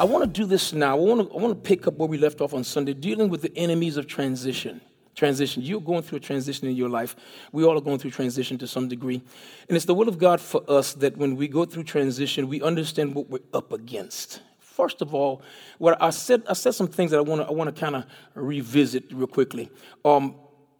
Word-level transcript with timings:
I 0.00 0.04
want 0.04 0.24
to 0.24 0.40
do 0.40 0.46
this 0.46 0.72
now. 0.72 0.96
I 0.96 0.98
want 0.98 1.28
to, 1.28 1.36
I 1.36 1.38
want 1.38 1.52
to 1.52 1.68
pick 1.68 1.86
up 1.86 1.98
where 1.98 2.08
we 2.08 2.16
left 2.16 2.40
off 2.40 2.54
on 2.54 2.64
Sunday, 2.64 2.94
dealing 2.94 3.28
with 3.28 3.42
the 3.42 3.54
enemies 3.54 3.98
of 3.98 4.06
transition. 4.06 4.80
Transition. 5.14 5.62
You're 5.62 5.82
going 5.82 6.02
through 6.02 6.16
a 6.16 6.20
transition 6.20 6.66
in 6.68 6.74
your 6.74 6.88
life. 6.88 7.14
We 7.52 7.64
all 7.64 7.76
are 7.76 7.82
going 7.82 7.98
through 7.98 8.12
transition 8.12 8.56
to 8.58 8.66
some 8.66 8.88
degree. 8.88 9.20
And 9.68 9.76
it's 9.76 9.84
the 9.84 9.92
will 9.92 10.08
of 10.08 10.16
God 10.16 10.40
for 10.40 10.62
us 10.68 10.94
that 10.94 11.18
when 11.18 11.36
we 11.36 11.48
go 11.48 11.66
through 11.66 11.82
transition, 11.82 12.48
we 12.48 12.62
understand 12.62 13.14
what 13.14 13.28
we're 13.28 13.40
up 13.52 13.74
against. 13.74 14.40
First 14.58 15.02
of 15.02 15.14
all, 15.14 15.42
what 15.76 16.00
I 16.00 16.08
said, 16.08 16.44
I 16.48 16.54
said 16.54 16.74
some 16.74 16.88
things 16.88 17.10
that 17.10 17.18
I 17.18 17.20
want 17.20 17.42
to, 17.42 17.48
I 17.48 17.50
want 17.50 17.74
to 17.74 17.78
kind 17.78 17.96
of 17.96 18.06
revisit 18.34 19.12
real 19.12 19.26
quickly. 19.26 19.70
Um, 20.02 20.34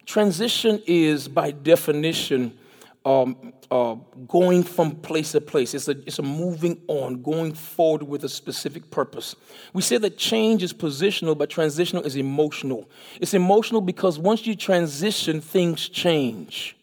transition 0.07 0.81
is, 0.87 1.27
by 1.27 1.51
definition, 1.51 2.57
um, 3.03 3.53
uh, 3.71 3.95
going 4.27 4.63
from 4.63 4.95
place 4.97 5.31
to 5.31 5.41
place. 5.41 5.73
It's 5.73 5.87
a, 5.87 5.91
it's 6.05 6.19
a 6.19 6.23
moving 6.23 6.81
on, 6.87 7.21
going 7.21 7.53
forward 7.53 8.03
with 8.03 8.23
a 8.23 8.29
specific 8.29 8.91
purpose. 8.91 9.35
We 9.73 9.81
say 9.81 9.97
that 9.97 10.17
change 10.17 10.61
is 10.61 10.71
positional, 10.71 11.37
but 11.37 11.49
transitional 11.49 12.03
is 12.03 12.15
emotional. 12.15 12.89
It's 13.19 13.33
emotional 13.33 13.81
because 13.81 14.19
once 14.19 14.45
you 14.45 14.55
transition, 14.55 15.41
things 15.41 15.89
change. 15.89 16.77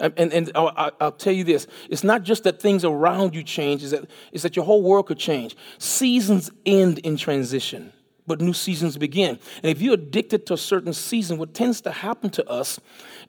And, 0.00 0.14
and, 0.16 0.32
and 0.32 0.52
I'll, 0.54 0.92
I'll, 1.00 1.12
tell 1.12 1.32
you 1.32 1.42
this 1.42 1.66
it's 1.90 2.04
not 2.04 2.22
just 2.22 2.44
that 2.44 2.62
things 2.62 2.84
around 2.84 3.34
you 3.34 3.42
change, 3.42 3.82
it's 3.82 3.90
that, 3.90 4.08
it's 4.30 4.44
that 4.44 4.54
your 4.54 4.64
whole 4.64 4.82
world 4.82 5.06
could 5.06 5.18
change. 5.18 5.56
Seasons 5.78 6.50
end 6.64 6.98
in 7.00 7.16
transition 7.16 7.92
but 8.28 8.40
new 8.40 8.52
seasons 8.52 8.96
begin. 8.96 9.38
And 9.62 9.70
if 9.72 9.82
you're 9.82 9.94
addicted 9.94 10.46
to 10.46 10.54
a 10.54 10.58
certain 10.58 10.92
season, 10.92 11.38
what 11.38 11.54
tends 11.54 11.80
to 11.80 11.90
happen 11.90 12.30
to 12.30 12.48
us 12.48 12.78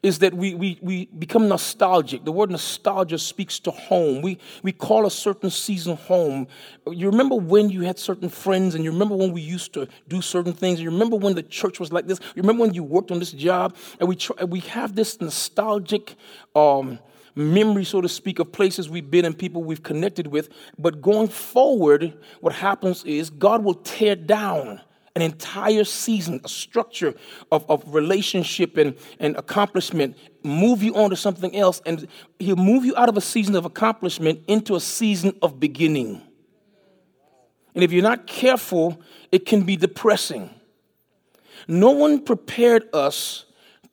is 0.04 0.20
that 0.20 0.34
we, 0.34 0.54
we, 0.54 0.78
we 0.82 1.06
become 1.06 1.48
nostalgic. 1.48 2.26
The 2.26 2.32
word 2.32 2.52
nostalgia 2.52 3.18
speaks 3.18 3.60
to 3.62 3.72
home. 3.72 4.22
We, 4.22 4.38
we 4.62 4.72
call 4.72 5.06
a 5.06 5.12
certain 5.12 5.50
season 5.50 5.96
home. 5.96 6.48
You 6.88 7.10
remember 7.10 7.36
when 7.36 7.70
you 7.70 7.82
had 7.82 7.98
certain 7.98 8.30
friends, 8.30 8.76
and 8.76 8.84
you 8.84 8.92
remember 8.92 9.16
when 9.16 9.32
we 9.32 9.42
used 9.42 9.74
to 9.74 9.88
do 10.08 10.22
certain 10.22 10.54
things. 10.54 10.80
and 10.80 10.84
You 10.84 10.92
remember 10.92 11.16
when 11.16 11.36
the 11.36 11.44
church 11.44 11.80
was 11.80 11.92
like 11.92 12.06
this. 12.06 12.20
You 12.36 12.42
remember 12.42 12.62
when 12.62 12.74
you 12.74 12.84
worked 12.84 13.12
on 13.12 13.20
this 13.20 13.32
job, 13.32 13.76
and 14.00 14.08
we, 14.08 14.16
try, 14.16 14.44
we 14.44 14.60
have 14.62 14.96
this 14.96 15.20
nostalgic. 15.20 16.16
Um, 16.56 17.00
memory, 17.36 17.86
so 17.86 18.02
to 18.02 18.10
speak, 18.10 18.40
of 18.40 18.52
places 18.52 18.90
we've 18.90 19.10
been 19.10 19.26
and 19.26 19.38
people 19.38 19.64
we've 19.64 19.84
connected 19.84 20.28
with. 20.28 20.50
But 20.78 21.02
going 21.02 21.30
forward, 21.30 22.18
what 22.42 22.54
happens 22.54 23.04
is 23.06 23.30
God 23.30 23.64
will 23.64 23.76
tear 23.76 24.16
down 24.16 24.82
an 25.16 25.22
entire 25.22 25.84
season, 25.84 26.40
a 26.44 26.50
structure 26.50 27.14
of, 27.52 27.70
of 27.70 27.84
relationship 27.94 28.78
and, 28.78 28.96
and 29.20 29.36
accomplishment, 29.36 30.18
move 30.44 30.84
you 30.84 30.96
on 30.96 31.10
to 31.10 31.16
something 31.16 31.56
else, 31.56 31.82
and 31.86 32.08
he'll 32.40 32.56
move 32.56 32.86
you 32.86 32.96
out 32.96 33.10
of 33.10 33.18
a 33.18 33.22
season 33.22 33.56
of 33.56 33.66
accomplishment 33.66 34.42
into 34.48 34.76
a 34.76 34.80
season 34.80 35.36
of 35.42 35.60
beginning. 35.60 36.22
And 37.76 37.84
if 37.84 37.92
you're 37.92 38.04
not 38.04 38.28
careful, 38.28 39.02
it 39.32 39.46
can 39.46 39.64
be 39.64 39.76
depressing. 39.76 40.50
No 41.68 41.92
one 41.92 42.24
prepared 42.24 42.90
us 42.94 43.46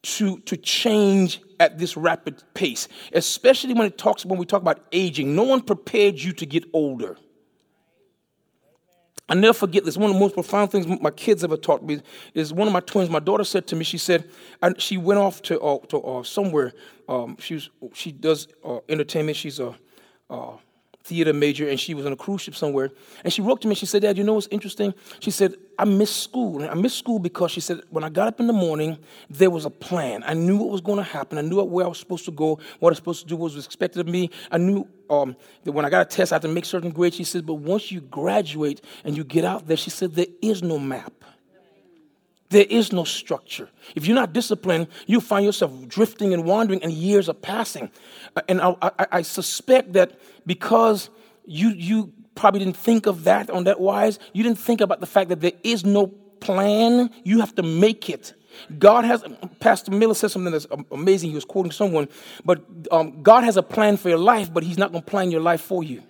to, 0.03 0.39
to 0.41 0.57
change 0.57 1.41
at 1.59 1.79
this 1.79 1.97
rapid 1.97 2.43
pace, 2.55 2.89
especially 3.13 3.75
when 3.75 3.87
it 3.87 3.99
talks 3.99 4.25
when 4.25 4.39
we 4.39 4.47
talk 4.47 4.63
about 4.63 4.81
aging. 4.93 5.35
No 5.35 5.43
one 5.43 5.61
prepared 5.61 6.19
you 6.19 6.33
to 6.35 6.47
get 6.47 6.65
older. 6.73 7.17
I 9.29 9.35
never 9.35 9.53
forget 9.53 9.85
this. 9.85 9.97
One 9.97 10.11
of 10.11 10.15
the 10.15 10.21
most 10.21 10.35
profound 10.35 10.71
things 10.71 10.87
my 10.87 11.11
kids 11.11 11.43
ever 11.43 11.57
taught 11.57 11.83
me 11.83 12.01
is 12.35 12.53
one 12.53 12.69
of 12.69 12.73
my 12.73 12.81
twins. 12.81 13.11
My 13.11 13.19
daughter 13.19 13.45
said 13.45 13.67
to 13.69 13.77
me, 13.77 13.85
she 13.85 13.99
said, 13.99 14.29
and 14.63 14.81
she 14.81 14.97
went 14.97 15.19
off 15.19 15.43
to, 15.43 15.61
uh, 15.61 15.79
to 15.87 16.01
uh, 16.01 16.23
somewhere. 16.23 16.73
Um, 17.09 17.37
she, 17.41 17.55
was, 17.55 17.71
she 17.93 18.13
does 18.13 18.47
uh, 18.65 18.79
entertainment. 18.89 19.37
She's 19.37 19.59
a 19.59 19.75
uh, 20.31 20.53
theater 21.07 21.33
major 21.33 21.69
and 21.69 21.79
she 21.79 21.95
was 21.95 22.05
on 22.05 22.13
a 22.13 22.17
cruise 22.17 22.43
ship 22.43 22.55
somewhere. 22.55 22.91
And 23.25 23.33
she 23.33 23.41
wrote 23.41 23.61
to 23.63 23.69
me, 23.69 23.75
she 23.75 23.87
said, 23.87 24.03
Dad, 24.03 24.19
you 24.19 24.25
know 24.25 24.35
what's 24.35 24.49
interesting? 24.49 24.93
She 25.21 25.31
said, 25.31 25.55
I 25.79 25.85
miss 25.85 26.15
school. 26.15 26.61
And 26.61 26.71
I 26.71 26.75
miss 26.75 26.95
school 26.95 27.19
because 27.19 27.53
she 27.53 27.61
said, 27.61 27.81
when 27.91 28.03
I 28.05 28.09
got 28.09 28.29
up 28.29 28.41
in 28.41 28.47
the 28.47 28.53
morning, 28.53 28.99
there 29.31 29.51
was 29.51 29.65
a 29.65 29.71
plan. 29.71 30.25
I 30.27 30.35
knew 30.35 30.57
what 30.57 30.71
was 30.71 30.81
going 30.81 30.99
to 30.99 31.05
happen. 31.05 31.39
I 31.39 31.43
knew 31.43 31.63
where 31.63 31.85
I 31.85 31.89
was 31.89 31.99
supposed 31.99 32.25
to 32.27 32.33
go, 32.33 32.59
what 32.81 32.91
I 32.91 32.93
was 32.93 32.99
supposed 32.99 33.23
to 33.23 33.27
do, 33.27 33.37
what 33.37 33.55
was 33.55 33.65
expected 33.65 34.01
of 34.01 34.09
me. 34.09 34.31
I 34.51 34.59
knew 34.59 34.89
um, 35.11 35.37
that 35.65 35.73
when 35.73 35.85
I 35.85 35.91
got 35.91 36.03
a 36.03 36.05
test, 36.05 36.33
I 36.33 36.37
had 36.37 36.43
to 36.43 36.49
make 36.49 36.65
certain 36.65 36.91
grades. 36.91 37.17
She 37.17 37.25
said, 37.25 37.47
but 37.47 37.55
once 37.55 37.91
you 37.91 38.01
graduate 38.01 38.81
and 39.05 39.17
you 39.17 39.25
get 39.25 39.45
out 39.45 39.67
there, 39.67 39.77
she 39.77 39.91
said, 39.91 40.15
there 40.15 40.27
is 40.43 40.63
no 40.63 40.79
map. 40.79 41.13
There 42.49 42.67
is 42.69 42.93
no 42.93 43.05
structure. 43.05 43.69
If 43.95 44.07
you're 44.07 44.15
not 44.15 44.33
disciplined, 44.33 44.87
you 45.07 45.21
find 45.21 45.45
yourself 45.45 45.73
drifting 45.89 46.33
and 46.33 46.45
wandering, 46.45 46.83
and 46.83 46.93
years 46.93 47.29
are 47.29 47.35
passing. 47.35 47.91
Uh, 48.37 48.43
and 48.49 48.61
I, 48.61 48.77
I, 48.83 49.07
I, 49.13 49.23
suspect 49.23 49.95
that 49.95 50.21
because 50.47 51.11
you, 51.45 51.71
you 51.71 52.13
probably 52.37 52.61
didn't 52.61 52.77
think 52.77 53.07
of 53.07 53.25
that 53.25 53.51
on 53.51 53.65
that 53.65 53.81
wise, 53.81 54.21
you 54.33 54.45
didn't 54.45 54.61
think 54.61 54.81
about 54.81 55.01
the 55.01 55.07
fact 55.07 55.29
that 55.31 55.41
there 55.41 55.53
is 55.65 55.85
no 55.85 56.07
plan. 56.07 57.11
You 57.25 57.41
have 57.41 57.55
to 57.57 57.63
make 57.65 58.09
it. 58.09 58.35
God 58.79 59.05
has, 59.05 59.25
Pastor 59.61 59.91
Miller 59.91 60.15
said 60.15 60.31
something 60.31 60.53
that's 60.53 60.67
amazing. 60.91 61.31
He 61.31 61.35
was 61.35 61.45
quoting 61.45 61.73
someone, 61.73 62.09
but 62.45 62.65
um, 62.91 63.23
God 63.23 63.45
has 63.45 63.57
a 63.57 63.63
plan 63.63 63.97
for 63.97 64.09
your 64.09 64.19
life, 64.19 64.53
but 64.53 64.63
He's 64.63 64.79
not 64.79 64.93
going 64.93 65.03
to 65.03 65.11
plan 65.11 65.31
your 65.31 65.41
life 65.41 65.61
for 65.61 65.83
you. 65.83 66.03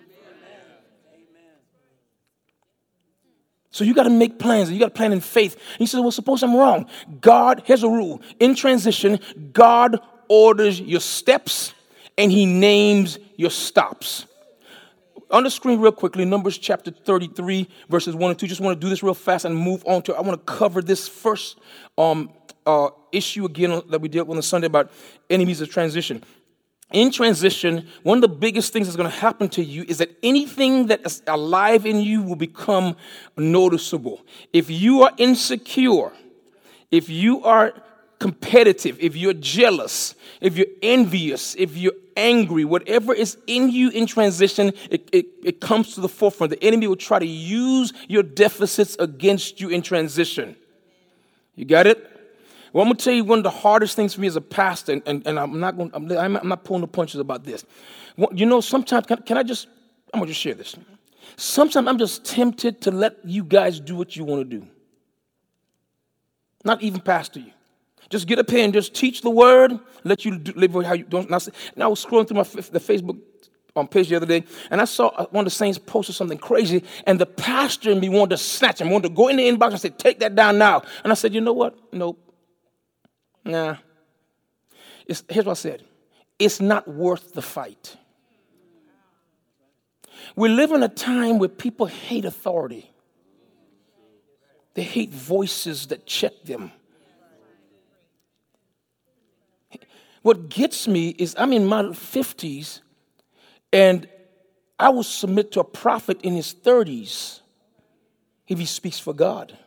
So 3.77 3.83
you 3.83 3.93
got 3.93 4.03
to 4.03 4.09
make 4.09 4.39
plans. 4.39 4.71
You 4.71 4.79
got 4.79 4.87
to 4.87 4.91
plan 4.95 5.13
in 5.13 5.21
faith. 5.21 5.53
And 5.53 5.77
he 5.77 5.85
says, 5.85 6.01
Well, 6.01 6.09
suppose 6.09 6.41
I'm 6.41 6.55
wrong. 6.55 6.87
God, 7.21 7.61
here's 7.65 7.83
a 7.83 7.89
rule. 7.89 8.21
In 8.39 8.55
transition, 8.55 9.19
God 9.53 9.99
orders 10.27 10.81
your 10.81 10.99
steps 10.99 11.75
and 12.17 12.31
he 12.31 12.47
names 12.47 13.19
your 13.35 13.51
stops. 13.51 14.25
On 15.29 15.43
the 15.43 15.51
screen, 15.51 15.79
real 15.79 15.91
quickly, 15.91 16.23
Numbers 16.25 16.57
chapter 16.57 16.89
33, 16.89 17.67
verses 17.89 18.15
1 18.15 18.31
and 18.31 18.39
2. 18.39 18.47
Just 18.47 18.61
want 18.61 18.79
to 18.79 18.83
do 18.83 18.89
this 18.89 19.03
real 19.03 19.13
fast 19.13 19.45
and 19.45 19.55
move 19.55 19.83
on 19.85 20.01
to. 20.03 20.15
I 20.15 20.21
want 20.21 20.39
to 20.39 20.53
cover 20.53 20.81
this 20.81 21.07
first 21.07 21.59
um, 21.97 22.31
uh, 22.67 22.89
issue 23.11 23.45
again 23.45 23.81
that 23.89 23.99
we 23.99 24.09
dealt 24.09 24.27
with 24.27 24.37
on 24.37 24.43
Sunday 24.43 24.67
about 24.67 24.91
enemies 25.29 25.61
of 25.61 25.69
transition 25.69 26.23
in 26.91 27.11
transition, 27.11 27.87
one 28.03 28.17
of 28.17 28.21
the 28.21 28.29
biggest 28.29 28.71
things 28.71 28.87
that's 28.87 28.95
going 28.95 29.09
to 29.09 29.17
happen 29.17 29.49
to 29.49 29.63
you 29.63 29.83
is 29.87 29.97
that 29.97 30.17
anything 30.23 30.87
that 30.87 31.05
is 31.05 31.21
alive 31.27 31.85
in 31.85 31.99
you 31.99 32.21
will 32.21 32.37
become 32.37 32.95
noticeable. 33.35 34.25
If 34.53 34.69
you 34.69 35.03
are 35.03 35.11
insecure, 35.17 36.13
if 36.89 37.09
you 37.09 37.43
are 37.43 37.73
competitive, 38.19 38.97
if 39.01 39.17
you're 39.17 39.33
jealous, 39.33 40.15
if 40.39 40.55
you're 40.55 40.67
envious, 40.81 41.55
if 41.55 41.75
you're 41.75 41.93
angry, 42.15 42.63
whatever 42.63 43.13
is 43.13 43.37
in 43.47 43.69
you 43.69 43.89
in 43.89 44.07
transition, 44.07 44.71
it, 44.89 45.09
it, 45.11 45.25
it 45.43 45.59
comes 45.59 45.93
to 45.95 46.01
the 46.01 46.09
forefront. 46.09 46.51
The 46.51 46.63
enemy 46.63 46.87
will 46.87 46.95
try 46.95 47.19
to 47.19 47.27
use 47.27 47.91
your 48.07 48.23
deficits 48.23 48.95
against 48.97 49.59
you 49.59 49.69
in 49.69 49.81
transition. 49.81 50.55
You 51.53 51.65
got 51.65 51.85
it? 51.85 52.16
Well, 52.73 52.83
I'm 52.83 52.89
going 52.89 52.97
to 52.97 53.03
tell 53.03 53.13
you 53.13 53.23
one 53.23 53.39
of 53.39 53.43
the 53.43 53.49
hardest 53.49 53.95
things 53.95 54.13
for 54.13 54.21
me 54.21 54.27
as 54.27 54.35
a 54.35 54.41
pastor, 54.41 54.93
and, 54.93 55.03
and, 55.05 55.25
and 55.25 55.39
I'm, 55.39 55.59
not 55.59 55.77
going, 55.77 55.91
I'm, 55.93 56.35
I'm, 56.35 56.47
not 56.47 56.63
pulling 56.63 56.81
the 56.81 56.87
punches 56.87 57.19
about 57.19 57.43
this. 57.43 57.65
You 58.33 58.45
know, 58.45 58.61
sometimes, 58.61 59.05
can, 59.05 59.21
can 59.23 59.37
I 59.37 59.43
just, 59.43 59.67
I'm 60.13 60.19
going 60.19 60.27
to 60.27 60.33
just 60.33 60.41
share 60.41 60.53
this. 60.53 60.75
Sometimes 61.35 61.87
I'm 61.87 61.97
just 61.97 62.25
tempted 62.25 62.81
to 62.81 62.91
let 62.91 63.17
you 63.23 63.43
guys 63.43 63.79
do 63.79 63.95
what 63.95 64.15
you 64.15 64.23
want 64.23 64.49
to 64.49 64.59
do. 64.59 64.67
Not 66.63 66.81
even 66.81 66.99
pastor 66.99 67.39
you. 67.39 67.51
Just 68.09 68.27
get 68.27 68.39
up 68.39 68.49
here 68.49 68.63
and 68.63 68.73
just 68.73 68.93
teach 68.93 69.21
the 69.21 69.29
word, 69.29 69.77
let 70.03 70.25
you 70.25 70.37
do, 70.37 70.53
live 70.55 70.73
how 70.85 70.93
you 70.93 71.03
don't. 71.03 71.29
And 71.29 71.83
I 71.83 71.87
was 71.87 72.05
scrolling 72.05 72.27
through 72.27 72.37
my 72.37 72.43
the 72.43 72.79
Facebook 72.79 73.19
on 73.75 73.87
page 73.87 74.09
the 74.09 74.15
other 74.15 74.25
day, 74.25 74.43
and 74.71 74.81
I 74.81 74.85
saw 74.85 75.09
uh, 75.09 75.25
one 75.29 75.45
of 75.45 75.51
the 75.51 75.55
saints 75.55 75.77
posted 75.77 76.15
something 76.15 76.37
crazy, 76.37 76.83
and 77.05 77.19
the 77.19 77.25
pastor 77.25 77.91
and 77.91 78.01
me 78.01 78.09
wanted 78.09 78.31
to 78.31 78.37
snatch 78.37 78.81
him, 78.81 78.89
wanted 78.89 79.09
to 79.09 79.13
go 79.13 79.27
in 79.27 79.37
the 79.37 79.47
inbox 79.47 79.71
and 79.71 79.79
say, 79.79 79.89
"Take 79.89 80.19
that 80.19 80.35
down 80.35 80.57
now." 80.57 80.81
And 81.03 81.11
I 81.11 81.15
said, 81.15 81.33
"You 81.33 81.41
know 81.41 81.53
what? 81.53 81.77
Nope. 81.93 82.26
Nah. 83.47 83.77
It's, 85.07 85.23
here's 85.29 85.45
what 85.45 85.53
I 85.53 85.61
said 85.61 85.83
it's 86.37 86.61
not 86.61 86.87
worth 86.87 87.33
the 87.33 87.41
fight. 87.41 87.97
We 90.35 90.49
live 90.49 90.71
in 90.71 90.83
a 90.83 90.89
time 90.89 91.39
where 91.39 91.49
people 91.49 91.85
hate 91.87 92.25
authority, 92.25 92.91
they 94.73 94.83
hate 94.83 95.11
voices 95.11 95.87
that 95.87 96.05
check 96.05 96.43
them. 96.43 96.71
what 100.27 100.49
gets 100.49 100.89
me 100.89 101.07
is 101.17 101.33
I'm 101.37 101.53
in 101.53 101.65
my 101.65 101.83
50s 101.83 102.81
and 103.71 104.09
I 104.77 104.89
will 104.89 105.03
submit 105.03 105.53
to 105.53 105.61
a 105.61 105.63
prophet 105.63 106.19
in 106.21 106.33
his 106.33 106.53
30s 106.53 107.39
if 108.45 108.59
he 108.59 108.65
speaks 108.65 108.99
for 108.99 109.13
God. 109.13 109.57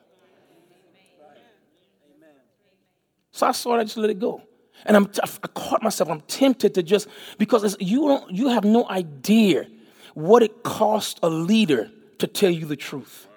So 3.41 3.47
I 3.47 3.53
saw 3.53 3.77
it, 3.77 3.79
I 3.79 3.85
just 3.85 3.97
let 3.97 4.11
it 4.11 4.19
go. 4.19 4.43
And 4.85 4.95
I'm, 4.99 5.11
I 5.23 5.47
caught 5.55 5.83
myself, 5.83 6.11
I'm 6.11 6.21
tempted 6.23 6.75
to 6.75 6.83
just, 6.83 7.09
because 7.39 7.75
you, 7.81 8.01
don't, 8.01 8.31
you 8.31 8.49
have 8.49 8.65
no 8.65 8.87
idea 8.87 9.67
what 10.13 10.43
it 10.43 10.63
costs 10.63 11.19
a 11.23 11.31
leader 11.31 11.91
to 12.19 12.27
tell 12.27 12.51
you 12.51 12.67
the 12.67 12.77
truth. 12.77 13.29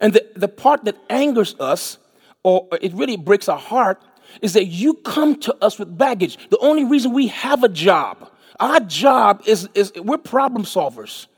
And 0.00 0.12
the, 0.12 0.26
the 0.34 0.48
part 0.48 0.86
that 0.86 0.96
angers 1.08 1.54
us, 1.60 1.98
or 2.42 2.66
it 2.82 2.92
really 2.94 3.16
breaks 3.16 3.48
our 3.48 3.60
heart, 3.60 4.02
is 4.42 4.54
that 4.54 4.64
you 4.64 4.94
come 4.94 5.38
to 5.42 5.54
us 5.62 5.78
with 5.78 5.96
baggage. 5.96 6.36
The 6.50 6.58
only 6.58 6.84
reason 6.84 7.12
we 7.12 7.28
have 7.28 7.62
a 7.62 7.68
job, 7.68 8.28
our 8.58 8.80
job 8.80 9.44
is, 9.46 9.68
is 9.74 9.92
we're 9.94 10.18
problem 10.18 10.64
solvers. 10.64 11.28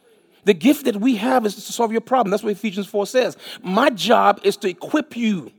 The 0.44 0.54
gift 0.54 0.86
that 0.86 0.96
we 0.96 1.16
have 1.16 1.44
is 1.44 1.54
to 1.54 1.60
solve 1.60 1.92
your 1.92 2.00
problem. 2.00 2.30
That's 2.30 2.42
what 2.42 2.52
Ephesians 2.52 2.86
4 2.86 3.06
says. 3.06 3.36
My 3.62 3.90
job 3.90 4.40
is 4.42 4.56
to 4.58 4.70
equip 4.70 5.18
you 5.18 5.52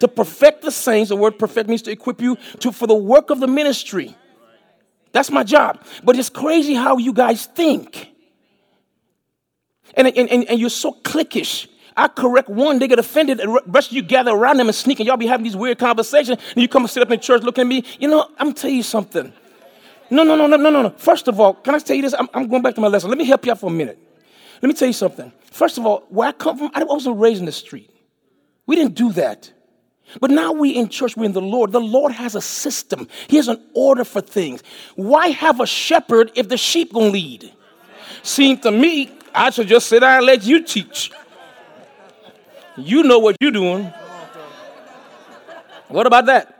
to 0.00 0.08
perfect 0.08 0.62
the 0.62 0.70
saints. 0.70 1.08
The 1.08 1.16
word 1.16 1.38
perfect 1.38 1.68
means 1.68 1.82
to 1.82 1.90
equip 1.90 2.20
you 2.20 2.36
to, 2.58 2.72
for 2.72 2.86
the 2.86 2.94
work 2.94 3.30
of 3.30 3.40
the 3.40 3.46
ministry. 3.46 4.14
That's 5.12 5.30
my 5.30 5.44
job. 5.44 5.82
But 6.02 6.18
it's 6.18 6.30
crazy 6.30 6.74
how 6.74 6.98
you 6.98 7.12
guys 7.12 7.46
think. 7.46 8.08
And, 9.94 10.06
and, 10.08 10.28
and, 10.28 10.44
and 10.44 10.60
you're 10.60 10.70
so 10.70 10.92
cliquish. 11.02 11.68
I 11.96 12.08
correct 12.08 12.48
one, 12.48 12.78
they 12.78 12.88
get 12.88 12.98
offended, 12.98 13.40
and 13.40 13.54
the 13.54 13.62
rest 13.66 13.90
of 13.90 13.96
you 13.96 14.02
gather 14.02 14.30
around 14.30 14.58
them 14.58 14.68
and 14.68 14.74
sneak, 14.74 15.00
and 15.00 15.06
y'all 15.06 15.16
be 15.16 15.26
having 15.26 15.44
these 15.44 15.56
weird 15.56 15.78
conversations, 15.78 16.38
and 16.54 16.62
you 16.62 16.68
come 16.68 16.82
and 16.82 16.90
sit 16.90 17.02
up 17.02 17.10
in 17.10 17.20
church 17.20 17.42
looking 17.42 17.62
at 17.62 17.66
me. 17.66 17.84
You 17.98 18.08
know, 18.08 18.28
I'm 18.38 18.54
tell 18.54 18.70
you 18.70 18.84
something. 18.84 19.32
No, 20.08 20.22
no, 20.22 20.36
no, 20.36 20.46
no, 20.46 20.56
no, 20.56 20.70
no, 20.70 20.82
no. 20.82 20.90
First 20.90 21.28
of 21.28 21.38
all, 21.40 21.54
can 21.54 21.74
I 21.74 21.78
tell 21.78 21.96
you 21.96 22.02
this? 22.02 22.14
I'm, 22.14 22.28
I'm 22.32 22.48
going 22.48 22.62
back 22.62 22.74
to 22.76 22.80
my 22.80 22.88
lesson. 22.88 23.10
Let 23.10 23.18
me 23.18 23.24
help 23.24 23.44
you 23.44 23.52
out 23.52 23.60
for 23.60 23.66
a 23.66 23.72
minute. 23.72 23.98
Let 24.62 24.68
me 24.68 24.74
tell 24.74 24.88
you 24.88 24.94
something. 24.94 25.32
First 25.50 25.78
of 25.78 25.84
all, 25.84 26.04
where 26.08 26.28
I 26.28 26.32
come 26.32 26.56
from, 26.56 26.70
I 26.74 26.84
wasn't 26.84 27.18
raised 27.18 27.40
in 27.40 27.46
the 27.46 27.52
street. 27.52 27.90
We 28.66 28.76
didn't 28.76 28.94
do 28.94 29.12
that. 29.12 29.52
But 30.18 30.30
now 30.30 30.52
we 30.52 30.70
in 30.70 30.88
church, 30.88 31.16
we're 31.16 31.26
in 31.26 31.32
the 31.32 31.40
Lord. 31.40 31.72
The 31.72 31.80
Lord 31.80 32.12
has 32.12 32.34
a 32.34 32.40
system. 32.40 33.06
He 33.28 33.36
has 33.36 33.48
an 33.48 33.62
order 33.74 34.04
for 34.04 34.20
things. 34.20 34.62
Why 34.96 35.28
have 35.28 35.60
a 35.60 35.66
shepherd 35.66 36.32
if 36.34 36.48
the 36.48 36.56
sheep 36.56 36.92
gonna 36.92 37.10
lead? 37.10 37.52
Seems 38.22 38.60
to 38.60 38.70
me, 38.70 39.12
I 39.34 39.50
should 39.50 39.68
just 39.68 39.88
sit 39.88 40.00
down 40.00 40.18
and 40.18 40.26
let 40.26 40.44
you 40.44 40.62
teach. 40.62 41.12
You 42.76 43.02
know 43.02 43.18
what 43.18 43.36
you're 43.40 43.50
doing. 43.50 43.92
What 45.88 46.06
about 46.06 46.26
that? 46.26 46.56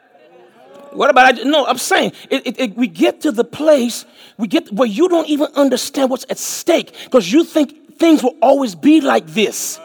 What 0.93 1.11
about 1.11 1.39
I? 1.39 1.43
No, 1.43 1.67
I'm 1.67 1.79
saying 1.79 2.13
it, 2.31 2.47
it, 2.47 2.61
it, 2.61 2.77
we 2.77 2.89
get 2.89 3.21
to 3.23 3.33
the 3.33 3.45
place 3.45 4.05
we 4.39 4.49
get 4.49 4.73
where 4.73 4.89
you 4.89 5.09
don't 5.09 5.29
even 5.29 5.49
understand 5.55 6.11
what's 6.11 6.27
at 6.29 6.39
stake 6.39 6.95
because 7.05 7.31
you 7.31 7.45
think 7.45 7.99
things 7.99 8.23
will 8.23 8.37
always 8.43 8.75
be 8.75 9.01
like 9.01 9.27
this. 9.27 9.79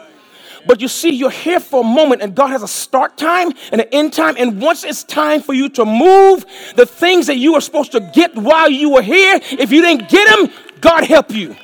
But 0.66 0.80
you 0.80 0.88
see, 0.88 1.10
you're 1.10 1.30
here 1.30 1.60
for 1.60 1.80
a 1.80 1.86
moment, 1.86 2.22
and 2.22 2.34
God 2.34 2.48
has 2.48 2.62
a 2.62 2.68
start 2.68 3.16
time 3.16 3.52
and 3.70 3.80
an 3.80 3.88
end 3.92 4.12
time. 4.12 4.36
And 4.38 4.60
once 4.60 4.84
it's 4.84 5.04
time 5.04 5.40
for 5.40 5.54
you 5.54 5.68
to 5.70 5.84
move, 5.84 6.44
the 6.74 6.86
things 6.86 7.28
that 7.28 7.36
you 7.36 7.52
were 7.52 7.60
supposed 7.60 7.92
to 7.92 8.00
get 8.00 8.34
while 8.34 8.68
you 8.68 8.90
were 8.90 9.02
here, 9.02 9.38
if 9.42 9.70
you 9.70 9.82
didn't 9.82 10.08
get 10.08 10.36
them, 10.36 10.52
God 10.80 11.04
help 11.04 11.30
you. 11.30 11.56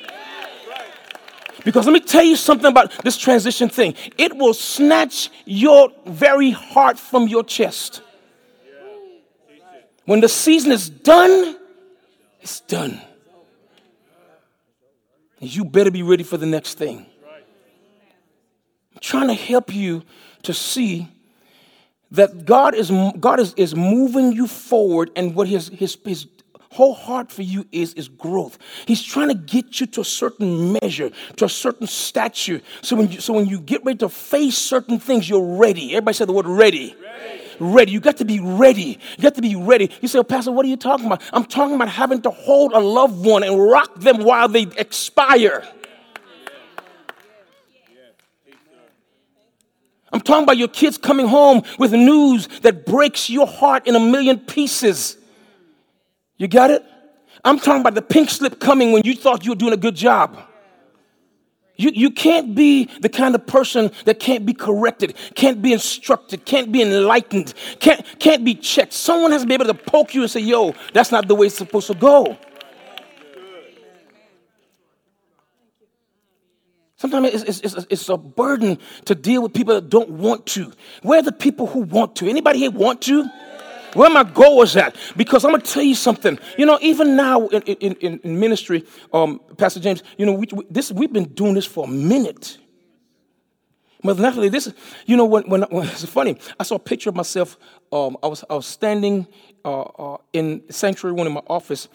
Because 1.65 1.87
let 1.87 1.93
me 1.93 2.01
tell 2.01 2.25
you 2.25 2.37
something 2.37 2.67
about 2.67 2.93
this 3.05 3.17
transition 3.17 3.69
thing. 3.69 3.95
It 4.19 4.37
will 4.37 4.55
snatch 4.55 5.31
your 5.45 5.93
very 6.07 6.51
heart 6.51 6.99
from 6.99 7.29
your 7.29 7.45
chest. 7.45 8.03
When 10.05 10.21
the 10.21 10.29
season 10.29 10.73
is 10.73 10.91
done, 10.91 11.57
it's 12.41 12.61
done. 12.61 13.01
You 15.39 15.65
better 15.65 15.91
be 15.91 16.03
ready 16.03 16.25
for 16.25 16.37
the 16.37 16.47
next 16.47 16.79
thing. 16.79 17.07
Trying 19.03 19.27
to 19.29 19.35
help 19.35 19.75
you 19.75 20.05
to 20.45 20.55
see 20.55 21.09
that 22.13 22.45
God 22.45 22.75
is, 22.75 22.91
God 23.19 23.41
is, 23.41 23.53
is 23.55 23.75
moving 23.75 24.33
you 24.33 24.47
forward 24.47 25.11
and 25.17 25.35
what 25.35 25.49
his, 25.49 25.69
his, 25.69 25.99
his 26.05 26.27
whole 26.71 26.95
heart 26.95 27.33
for 27.33 27.43
you 27.43 27.67
is, 27.73 27.95
is 27.95 28.09
growth. 28.09 28.59
He's 28.87 29.03
trying 29.03 29.29
to 29.29 29.35
get 29.35 29.81
you 29.81 29.87
to 29.89 30.03
a 30.03 30.05
certain 30.05 30.79
measure, 30.81 31.11
to 31.37 31.45
a 31.47 31.49
certain 31.49 31.89
stature. 31.89 32.61
So 32.81 32.95
when 32.95 33.11
you, 33.11 33.21
so 33.21 33.33
when 33.33 33.47
you 33.47 33.59
get 33.59 33.85
ready 33.85 33.99
to 33.99 34.09
face 34.09 34.57
certain 34.57 35.01
things, 35.01 35.29
you're 35.29 35.59
ready. 35.59 35.91
Everybody 35.91 36.15
said 36.15 36.29
the 36.29 36.33
word 36.33 36.47
ready. 36.47 36.95
ready. 37.03 37.43
Ready. 37.59 37.93
You 37.93 38.01
got 38.01 38.19
to 38.19 38.25
be 38.25 38.39
ready. 38.41 38.99
You 39.17 39.23
got 39.23 39.35
to 39.35 39.43
be 39.43 39.57
ready. 39.57 39.91
You 40.01 40.07
say, 40.07 40.21
oh, 40.21 40.25
Pastor, 40.25 40.53
what 40.53 40.65
are 40.65 40.69
you 40.69 40.77
talking 40.77 41.07
about? 41.07 41.23
I'm 41.33 41.45
talking 41.45 41.75
about 41.75 41.89
having 41.89 42.23
to 42.23 42.31
hold 42.31 42.73
a 42.73 42.79
loved 42.79 43.25
one 43.25 43.43
and 43.43 43.59
rock 43.59 43.95
them 43.97 44.19
while 44.19 44.49
they 44.49 44.63
expire. 44.63 45.67
Talking 50.23 50.45
about 50.45 50.57
your 50.57 50.69
kids 50.69 50.99
coming 50.99 51.27
home 51.27 51.63
with 51.79 51.93
news 51.93 52.49
that 52.63 52.87
breaks 52.87 53.29
your 53.29 53.47
heart 53.47 53.87
in 53.87 53.97
a 53.97 54.01
million 54.01 54.39
pieces. 54.39 55.17
You 56.37 56.49
got 56.49 56.71
it? 56.71 56.85
I'm 57.45 57.59
talking 57.59 57.81
about 57.81 57.95
the 57.95 58.03
pink 58.03 58.31
slip 58.31 58.61
coming 58.61 58.93
when 58.93 59.03
you 59.05 59.15
thought 59.15 59.45
you 59.45 59.53
were 59.53 59.57
doing 59.57 59.73
a 59.73 59.77
good 59.77 59.97
job. 59.97 60.39
You, 61.77 61.91
you 61.95 62.11
can't 62.11 62.55
be 62.55 62.85
the 63.01 63.09
kind 63.09 63.35
of 63.35 63.47
person 63.47 63.91
that 64.05 64.21
can't 64.21 64.47
be 64.47 64.53
corrected, 64.53 65.17
can't 65.35 65.61
be 65.63 65.73
instructed, 65.73 66.45
can't 66.45 66.71
be 66.71 66.83
enlightened, 66.83 67.55
can't, 67.81 68.05
can't 68.21 68.45
be 68.45 68.55
checked. 68.55 68.93
Someone 68.93 69.33
has 69.33 69.43
to 69.43 69.49
be 69.49 69.55
able 69.55 69.65
to 69.65 69.75
poke 69.75 70.15
you 70.15 70.23
and 70.23 70.31
say, 70.31 70.41
yo, 70.41 70.75
that's 70.93 71.11
not 71.11 71.27
the 71.27 71.35
way 71.35 71.47
it's 71.47 71.57
supposed 71.57 71.89
to 71.89 71.95
go. 71.95 72.39
Sometimes 77.03 77.43
it's, 77.43 77.59
it's, 77.63 77.87
it's, 77.91 78.09
a 78.09 78.17
burden 78.17 78.79
to 79.07 79.17
deal 79.17 79.43
with 79.43 79.53
people 79.53 79.75
that 79.75 79.89
don't 79.89 80.09
want 80.09 80.47
to. 80.47 80.73
Where 81.03 81.19
are 81.19 81.23
the 81.23 81.33
people 81.33 81.67
who 81.67 81.81
want 81.81 82.15
to? 82.15 82.29
Anybody 82.29 82.61
here 82.61 82.71
want 82.71 83.03
to? 83.03 83.29
Where 83.95 84.09
my 84.09 84.23
goal 84.23 84.63
is 84.63 84.77
at? 84.77 84.95
Because 85.17 85.45
I'm 85.45 85.51
gonna 85.51 85.65
tell 85.65 85.83
you 85.83 85.97
something. 85.97 86.39
You 86.57 86.65
know, 86.65 86.79
even 86.81 87.17
now 87.17 87.49
in, 87.49 87.63
in, 87.63 88.19
in 88.21 88.39
ministry, 88.39 88.87
um, 89.13 89.41
Pastor 89.57 89.81
James, 89.81 90.05
you 90.17 90.27
know, 90.27 90.33
we, 90.33 90.47
we, 90.53 90.65
this 90.71 90.93
we've 90.93 91.13
been 91.13 91.35
doing 91.35 91.55
this 91.55 91.67
for 91.67 91.87
a 91.87 91.91
minute. 91.91 92.59
Mother 94.05 94.23
Natalie, 94.23 94.49
this, 94.49 94.73
you 95.05 95.17
know, 95.17 95.25
when, 95.25 95.43
when, 95.49 95.63
when 95.63 95.89
it's 95.89 96.05
funny, 96.05 96.39
I 96.61 96.63
saw 96.63 96.77
a 96.77 96.79
picture 96.79 97.11
of 97.11 97.17
myself. 97.17 97.59
Um, 97.91 98.17
I 98.23 98.29
was 98.29 98.45
I 98.49 98.55
was 98.55 98.67
standing 98.67 99.27
uh, 99.65 99.81
uh, 99.81 100.19
in 100.33 100.63
sanctuary 100.71 101.15
one 101.17 101.27
in 101.27 101.33
my 101.33 101.43
office. 101.49 101.89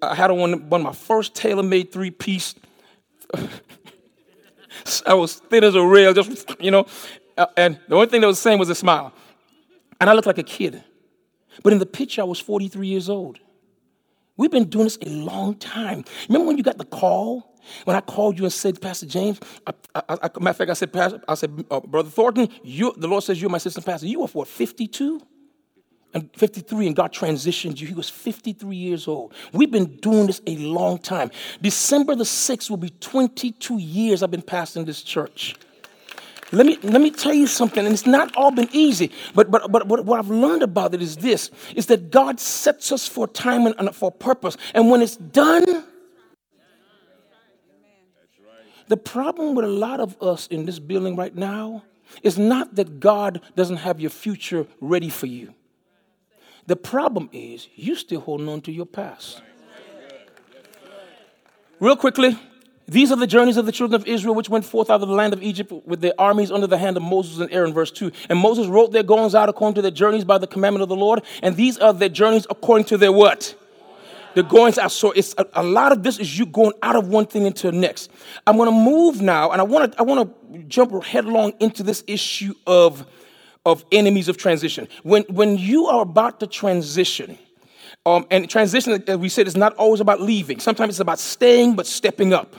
I 0.00 0.14
had 0.14 0.30
on 0.30 0.38
one, 0.38 0.70
one 0.70 0.80
of 0.80 0.86
my 0.86 0.94
first 0.94 1.34
tailor-made 1.34 1.92
three-piece. 1.92 2.54
I 5.06 5.14
was 5.14 5.34
thin 5.36 5.64
as 5.64 5.74
a 5.74 5.82
rail, 5.82 6.12
just 6.12 6.54
you 6.60 6.70
know, 6.70 6.86
uh, 7.36 7.46
and 7.56 7.78
the 7.88 7.94
only 7.94 8.08
thing 8.08 8.20
that 8.20 8.26
was 8.26 8.38
the 8.38 8.42
same 8.42 8.58
was 8.58 8.68
a 8.68 8.74
smile, 8.74 9.12
and 10.00 10.10
I 10.10 10.12
looked 10.12 10.26
like 10.26 10.38
a 10.38 10.42
kid. 10.42 10.82
But 11.62 11.72
in 11.72 11.78
the 11.78 11.86
picture, 11.86 12.20
I 12.22 12.24
was 12.24 12.38
43 12.38 12.86
years 12.86 13.08
old. 13.08 13.40
We've 14.36 14.50
been 14.50 14.68
doing 14.68 14.84
this 14.84 14.98
a 15.04 15.08
long 15.08 15.56
time. 15.56 16.04
Remember 16.28 16.46
when 16.46 16.56
you 16.56 16.62
got 16.62 16.78
the 16.78 16.84
call? 16.84 17.56
When 17.84 17.96
I 17.96 18.00
called 18.00 18.38
you 18.38 18.44
and 18.44 18.52
said, 18.52 18.80
Pastor 18.80 19.04
James, 19.04 19.40
I, 19.66 19.72
I, 19.94 20.02
I, 20.08 20.30
matter 20.38 20.50
of 20.50 20.56
fact, 20.56 20.70
I 20.70 20.74
said, 20.74 20.92
Pastor, 20.92 21.20
I 21.28 21.34
said, 21.34 21.64
uh, 21.70 21.80
Brother 21.80 22.08
Thornton, 22.08 22.48
you, 22.62 22.94
the 22.96 23.08
Lord 23.08 23.24
says 23.24 23.42
you're 23.42 23.50
my 23.50 23.58
assistant 23.58 23.84
pastor. 23.84 24.06
You 24.06 24.20
were 24.20 24.28
for 24.28 24.46
52 24.46 25.20
and 26.14 26.30
53, 26.34 26.86
and 26.86 26.96
God 26.96 27.12
transitioned 27.12 27.80
you. 27.80 27.86
He 27.86 27.94
was 27.94 28.08
53 28.08 28.74
years 28.74 29.06
old. 29.06 29.34
We've 29.52 29.70
been 29.70 29.96
doing 29.96 30.26
this 30.26 30.40
a 30.46 30.56
long 30.56 30.98
time. 30.98 31.30
December 31.60 32.14
the 32.14 32.24
6th 32.24 32.70
will 32.70 32.78
be 32.78 32.90
22 32.90 33.78
years 33.78 34.22
I've 34.22 34.30
been 34.30 34.42
pastoring 34.42 34.86
this 34.86 35.02
church. 35.02 35.54
Let 36.50 36.64
me, 36.64 36.78
let 36.82 37.02
me 37.02 37.10
tell 37.10 37.34
you 37.34 37.46
something, 37.46 37.84
and 37.84 37.92
it's 37.92 38.06
not 38.06 38.34
all 38.34 38.50
been 38.50 38.70
easy, 38.72 39.12
but, 39.34 39.50
but, 39.50 39.70
but, 39.70 39.86
but 39.86 40.06
what 40.06 40.18
I've 40.18 40.30
learned 40.30 40.62
about 40.62 40.94
it 40.94 41.02
is 41.02 41.18
this, 41.18 41.50
is 41.76 41.86
that 41.86 42.10
God 42.10 42.40
sets 42.40 42.90
us 42.90 43.06
for 43.06 43.28
time 43.28 43.66
and, 43.66 43.74
and 43.78 43.94
for 43.94 44.10
purpose. 44.10 44.56
And 44.72 44.90
when 44.90 45.02
it's 45.02 45.16
done, 45.16 45.84
the 48.86 48.96
problem 48.96 49.54
with 49.54 49.66
a 49.66 49.68
lot 49.68 50.00
of 50.00 50.16
us 50.22 50.46
in 50.46 50.64
this 50.64 50.78
building 50.78 51.16
right 51.16 51.34
now 51.34 51.84
is 52.22 52.38
not 52.38 52.76
that 52.76 52.98
God 52.98 53.42
doesn't 53.54 53.76
have 53.76 54.00
your 54.00 54.10
future 54.10 54.66
ready 54.80 55.10
for 55.10 55.26
you. 55.26 55.52
The 56.68 56.76
problem 56.76 57.30
is 57.32 57.66
you 57.76 57.94
still 57.94 58.20
holding 58.20 58.46
on 58.46 58.60
to 58.60 58.72
your 58.72 58.84
past. 58.84 59.40
Real 61.80 61.96
quickly, 61.96 62.38
these 62.86 63.10
are 63.10 63.16
the 63.16 63.26
journeys 63.26 63.56
of 63.56 63.64
the 63.64 63.72
children 63.72 63.98
of 63.98 64.06
Israel 64.06 64.34
which 64.34 64.50
went 64.50 64.66
forth 64.66 64.90
out 64.90 65.00
of 65.00 65.08
the 65.08 65.14
land 65.14 65.32
of 65.32 65.42
Egypt 65.42 65.72
with 65.86 66.02
their 66.02 66.12
armies 66.18 66.52
under 66.52 66.66
the 66.66 66.76
hand 66.76 66.98
of 66.98 67.02
Moses 67.02 67.38
and 67.38 67.50
Aaron, 67.50 67.72
verse 67.72 67.90
2. 67.90 68.12
And 68.28 68.38
Moses 68.38 68.66
wrote 68.66 68.92
their 68.92 69.02
goings 69.02 69.34
out 69.34 69.48
according 69.48 69.76
to 69.76 69.82
their 69.82 69.90
journeys 69.90 70.24
by 70.24 70.36
the 70.36 70.46
commandment 70.46 70.82
of 70.82 70.90
the 70.90 70.96
Lord. 70.96 71.22
And 71.42 71.56
these 71.56 71.78
are 71.78 71.94
their 71.94 72.10
journeys 72.10 72.46
according 72.50 72.84
to 72.88 72.98
their 72.98 73.12
what? 73.12 73.54
The 74.34 74.42
goings 74.42 74.76
out. 74.76 74.92
So 74.92 75.12
it's 75.12 75.34
a, 75.38 75.46
a 75.54 75.62
lot 75.62 75.92
of 75.92 76.02
this 76.02 76.18
is 76.18 76.38
you 76.38 76.44
going 76.44 76.74
out 76.82 76.96
of 76.96 77.08
one 77.08 77.24
thing 77.24 77.46
into 77.46 77.70
the 77.70 77.76
next. 77.78 78.10
I'm 78.46 78.58
going 78.58 78.68
to 78.68 78.78
move 78.78 79.22
now, 79.22 79.52
and 79.52 79.60
I 79.62 79.64
want 79.64 79.92
to 79.92 79.98
I 79.98 80.02
want 80.02 80.52
to 80.52 80.58
jump 80.64 81.02
headlong 81.02 81.54
into 81.60 81.82
this 81.82 82.04
issue 82.06 82.52
of 82.66 83.06
of 83.68 83.84
enemies 83.92 84.28
of 84.28 84.38
transition. 84.38 84.88
When, 85.02 85.22
when 85.24 85.58
you 85.58 85.86
are 85.86 86.02
about 86.02 86.40
to 86.40 86.46
transition, 86.46 87.38
um, 88.06 88.26
and 88.30 88.48
transition, 88.48 89.04
as 89.06 89.18
we 89.18 89.28
said, 89.28 89.46
is 89.46 89.56
not 89.56 89.74
always 89.74 90.00
about 90.00 90.20
leaving. 90.22 90.58
Sometimes 90.58 90.94
it's 90.94 91.00
about 91.00 91.18
staying 91.18 91.76
but 91.76 91.86
stepping 91.86 92.32
up. 92.32 92.56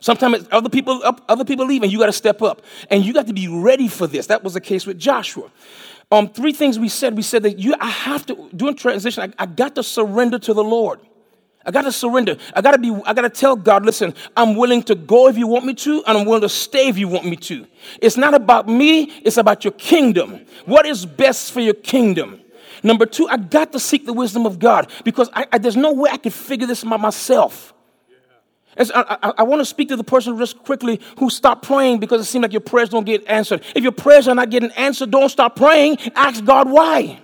Sometimes 0.00 0.46
other 0.52 0.68
people, 0.68 1.00
other 1.26 1.44
people 1.44 1.64
leave, 1.64 1.82
and 1.82 1.90
you 1.90 1.98
got 1.98 2.06
to 2.06 2.12
step 2.12 2.42
up, 2.42 2.60
and 2.90 3.02
you 3.02 3.14
got 3.14 3.26
to 3.28 3.32
be 3.32 3.48
ready 3.48 3.88
for 3.88 4.06
this. 4.06 4.26
That 4.26 4.44
was 4.44 4.52
the 4.52 4.60
case 4.60 4.84
with 4.84 4.98
Joshua. 4.98 5.50
Um, 6.12 6.28
three 6.28 6.52
things 6.52 6.78
we 6.78 6.90
said. 6.90 7.16
We 7.16 7.22
said 7.22 7.42
that 7.44 7.58
you, 7.58 7.74
I 7.80 7.88
have 7.88 8.26
to 8.26 8.50
during 8.54 8.76
transition. 8.76 9.32
I, 9.38 9.42
I 9.42 9.46
got 9.46 9.74
to 9.76 9.82
surrender 9.82 10.38
to 10.40 10.52
the 10.52 10.62
Lord. 10.62 11.00
I 11.66 11.72
got 11.72 11.82
to 11.82 11.92
surrender. 11.92 12.36
I 12.54 12.60
got 12.60 12.72
to 12.72 12.78
be. 12.78 12.90
I 13.04 13.12
got 13.12 13.22
to 13.22 13.28
tell 13.28 13.56
God, 13.56 13.84
listen, 13.84 14.14
I'm 14.36 14.54
willing 14.54 14.84
to 14.84 14.94
go 14.94 15.28
if 15.28 15.36
you 15.36 15.48
want 15.48 15.64
me 15.64 15.74
to, 15.74 16.04
and 16.06 16.16
I'm 16.16 16.24
willing 16.24 16.42
to 16.42 16.48
stay 16.48 16.88
if 16.88 16.96
you 16.96 17.08
want 17.08 17.26
me 17.26 17.36
to. 17.36 17.66
It's 18.00 18.16
not 18.16 18.34
about 18.34 18.68
me. 18.68 19.10
It's 19.24 19.36
about 19.36 19.64
your 19.64 19.72
kingdom. 19.72 20.46
What 20.64 20.86
is 20.86 21.04
best 21.04 21.50
for 21.50 21.60
your 21.60 21.74
kingdom? 21.74 22.40
Number 22.84 23.04
two, 23.04 23.26
I 23.28 23.36
got 23.36 23.72
to 23.72 23.80
seek 23.80 24.06
the 24.06 24.12
wisdom 24.12 24.46
of 24.46 24.60
God 24.60 24.90
because 25.02 25.28
I, 25.32 25.46
I, 25.52 25.58
there's 25.58 25.76
no 25.76 25.92
way 25.92 26.10
I 26.10 26.18
can 26.18 26.30
figure 26.30 26.68
this 26.68 26.84
by 26.84 26.96
myself. 26.96 27.74
I, 28.78 29.16
I, 29.22 29.32
I 29.38 29.42
want 29.42 29.60
to 29.60 29.64
speak 29.64 29.88
to 29.88 29.96
the 29.96 30.04
person 30.04 30.38
just 30.38 30.62
quickly 30.62 31.00
who 31.18 31.30
stopped 31.30 31.66
praying 31.66 31.98
because 31.98 32.20
it 32.20 32.24
seemed 32.24 32.42
like 32.42 32.52
your 32.52 32.60
prayers 32.60 32.90
don't 32.90 33.04
get 33.04 33.26
answered. 33.26 33.62
If 33.74 33.82
your 33.82 33.92
prayers 33.92 34.28
are 34.28 34.34
not 34.34 34.50
getting 34.50 34.70
answered, 34.72 35.10
don't 35.10 35.30
stop 35.30 35.56
praying. 35.56 35.98
Ask 36.14 36.44
God 36.44 36.70
why. 36.70 37.20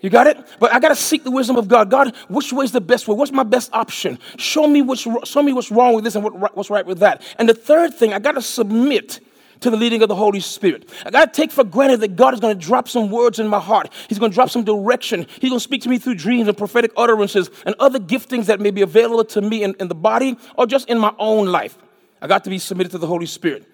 You 0.00 0.08
got 0.08 0.26
it? 0.26 0.38
But 0.58 0.72
I 0.72 0.80
got 0.80 0.88
to 0.88 0.96
seek 0.96 1.24
the 1.24 1.30
wisdom 1.30 1.56
of 1.56 1.68
God. 1.68 1.90
God, 1.90 2.14
which 2.28 2.52
way 2.52 2.64
is 2.64 2.72
the 2.72 2.80
best 2.80 3.06
way? 3.06 3.14
What's 3.14 3.32
my 3.32 3.42
best 3.42 3.70
option? 3.72 4.18
Show 4.38 4.66
me 4.66 4.80
what's, 4.82 5.06
show 5.24 5.42
me 5.42 5.52
what's 5.52 5.70
wrong 5.70 5.94
with 5.94 6.04
this 6.04 6.14
and 6.14 6.24
what, 6.24 6.56
what's 6.56 6.70
right 6.70 6.86
with 6.86 7.00
that. 7.00 7.22
And 7.38 7.48
the 7.48 7.54
third 7.54 7.94
thing, 7.94 8.12
I 8.12 8.18
got 8.18 8.32
to 8.32 8.42
submit 8.42 9.20
to 9.60 9.68
the 9.68 9.76
leading 9.76 10.02
of 10.02 10.08
the 10.08 10.16
Holy 10.16 10.40
Spirit. 10.40 10.88
I 11.04 11.10
got 11.10 11.32
to 11.32 11.40
take 11.40 11.52
for 11.52 11.64
granted 11.64 12.00
that 12.00 12.16
God 12.16 12.32
is 12.32 12.40
going 12.40 12.58
to 12.58 12.66
drop 12.66 12.88
some 12.88 13.10
words 13.10 13.38
in 13.38 13.46
my 13.46 13.60
heart. 13.60 13.92
He's 14.08 14.18
going 14.18 14.30
to 14.30 14.34
drop 14.34 14.48
some 14.48 14.64
direction. 14.64 15.26
He's 15.38 15.50
going 15.50 15.58
to 15.58 15.62
speak 15.62 15.82
to 15.82 15.90
me 15.90 15.98
through 15.98 16.14
dreams 16.14 16.48
and 16.48 16.56
prophetic 16.56 16.92
utterances 16.96 17.50
and 17.66 17.74
other 17.78 17.98
giftings 17.98 18.46
that 18.46 18.58
may 18.58 18.70
be 18.70 18.80
available 18.80 19.24
to 19.24 19.42
me 19.42 19.62
in, 19.62 19.74
in 19.78 19.88
the 19.88 19.94
body 19.94 20.38
or 20.56 20.66
just 20.66 20.88
in 20.88 20.98
my 20.98 21.14
own 21.18 21.46
life. 21.46 21.76
I 22.22 22.26
got 22.26 22.44
to 22.44 22.50
be 22.50 22.58
submitted 22.58 22.92
to 22.92 22.98
the 22.98 23.06
Holy 23.06 23.26
Spirit. 23.26 23.66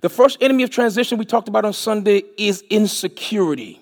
The 0.00 0.08
first 0.08 0.38
enemy 0.40 0.62
of 0.62 0.70
transition 0.70 1.18
we 1.18 1.24
talked 1.24 1.48
about 1.48 1.64
on 1.64 1.72
Sunday 1.72 2.22
is 2.36 2.62
insecurity. 2.70 3.80